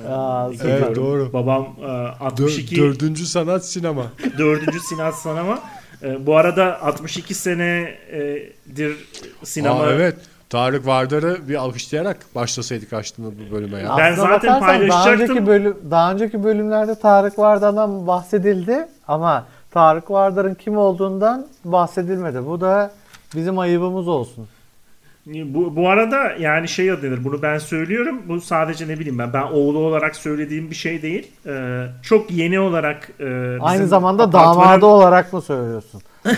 [0.05, 0.49] e, Aa.
[0.63, 1.33] Evet, doğru.
[1.33, 4.03] Babam e, Dör- 62 dördüncü sanat sinema.
[4.37, 5.59] dördüncü sinat sinema.
[6.03, 8.97] E, bu arada 62 senedir
[9.43, 9.79] sinema.
[9.83, 10.15] Aa, evet.
[10.49, 13.95] Tarık Vardar'ı bir alkışlayarak başlasaydık aslında bu bölüme ya.
[13.97, 15.21] Ben Aslına zaten bakarsan Daha paylaşacaktım.
[15.37, 22.45] önceki, bölüm, daha önceki bölümlerde Tarık Vardar'dan bahsedildi ama Tarık Vardar'ın kim olduğundan bahsedilmedi.
[22.45, 22.91] Bu da
[23.35, 24.47] bizim ayıbımız olsun.
[25.25, 27.23] Bu, bu arada yani şey denir.
[27.23, 28.21] Bunu ben söylüyorum.
[28.27, 29.33] Bu sadece ne bileyim ben.
[29.33, 31.31] Ben oğlu olarak söylediğim bir şey değil.
[31.45, 36.01] E, çok yeni olarak e, bizim Aynı zamanda apartmanın- damadı olarak mı söylüyorsun?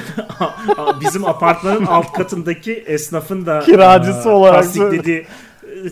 [1.01, 5.25] bizim apartmanın alt katındaki esnafın da Kiracısı e, olarak tasdiklediği,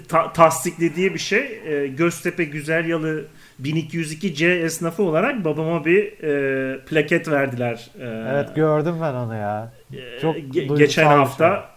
[0.07, 1.61] ta, tasdiklediği bir şey.
[1.65, 3.25] E, Göztepe Güzel Yalı
[3.63, 7.89] 1202C esnafı olarak babama bir e, plaket verdiler.
[7.99, 8.03] E,
[8.33, 9.73] Evet gördüm ben onu ya.
[10.21, 11.69] Çok ge- duygusal geçen hafta.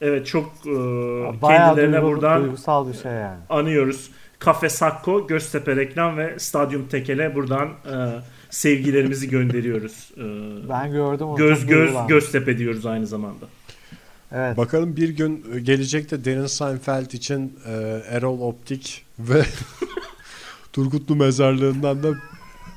[0.00, 0.70] Evet çok e,
[1.42, 3.38] Bayağı kendilerine duygu- buradan duygusal bir şey yani.
[3.48, 4.10] anıyoruz.
[4.38, 7.94] Kafe Sakko, Göztepe Reklam ve Stadyum Tekel'e buradan e,
[8.50, 10.10] sevgilerimizi gönderiyoruz.
[10.16, 10.22] E,
[10.68, 11.36] Ben gördüm onu.
[11.36, 12.08] göz çok göz duygulandım.
[12.08, 13.46] Göztepe diyoruz aynı zamanda.
[14.32, 14.56] Evet.
[14.56, 17.72] Bakalım bir gün gelecekte Derin Seinfeld için e,
[18.10, 19.42] Erol Optik ve
[20.76, 22.08] Turgutlu Mezarlığı'ndan da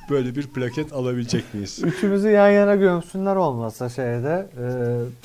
[0.10, 1.80] böyle bir plaket alabilecek miyiz?
[1.84, 4.66] Üçümüzü yan yana gömsünler olmasa şeyde e,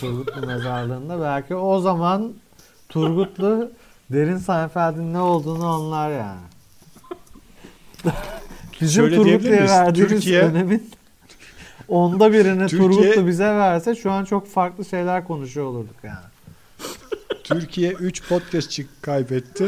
[0.01, 2.33] Turgutlu mezarlığında belki o zaman
[2.89, 3.71] Turgutlu
[4.13, 6.41] derin Seinfeld'in ne olduğunu anlar yani.
[8.81, 10.91] Bizim Şöyle Turgutlu'ya verdiğimiz Türkiye- önemin
[11.89, 16.17] onda birini Türkiye- Turgutlu bize verse şu an çok farklı şeyler konuşuyor olurduk yani.
[17.45, 19.67] Türkiye 3 podcastçi kaybetti.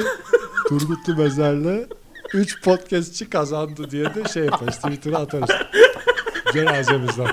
[0.69, 1.89] Turgutlu Mezarlığı
[2.37, 4.77] 3 podcastçi kazandı diye de şey yaparız.
[4.77, 5.51] Twitter'a atarız.
[6.53, 7.29] Cenazemizden.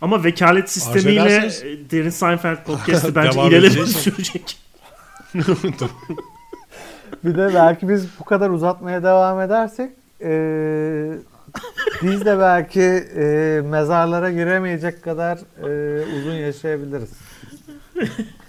[0.00, 1.50] Ama vekalet sistemiyle
[1.90, 3.96] Derin Seinfeld podcast'i bence edeceğiz.
[3.96, 4.58] sürecek.
[7.24, 9.90] Bir de belki biz bu kadar uzatmaya devam edersek
[10.22, 10.30] e,
[12.02, 12.82] biz de belki
[13.16, 17.10] e, mezarlara giremeyecek kadar e, uzun yaşayabiliriz.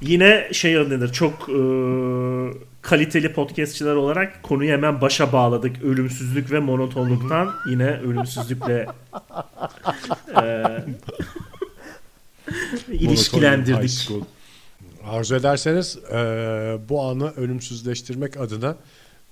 [0.00, 1.12] Yine şey önlenir.
[1.12, 1.60] Çok e,
[2.82, 5.82] kaliteli podcastçiler olarak konuyu hemen başa bağladık.
[5.82, 8.86] Ölümsüzlük ve monotonluktan yine ölümsüzlükle
[10.42, 10.64] e,
[12.88, 14.08] ilişkilendirdik.
[15.04, 16.16] Arzu ederseniz e,
[16.88, 18.76] bu anı ölümsüzleştirmek adına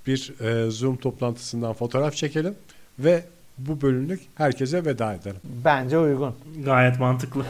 [0.07, 2.55] bir e, Zoom toplantısından fotoğraf çekelim
[2.99, 3.25] ve
[3.59, 5.41] bu bölümlük herkese veda edelim.
[5.65, 6.35] Bence uygun.
[6.65, 7.45] Gayet mantıklı.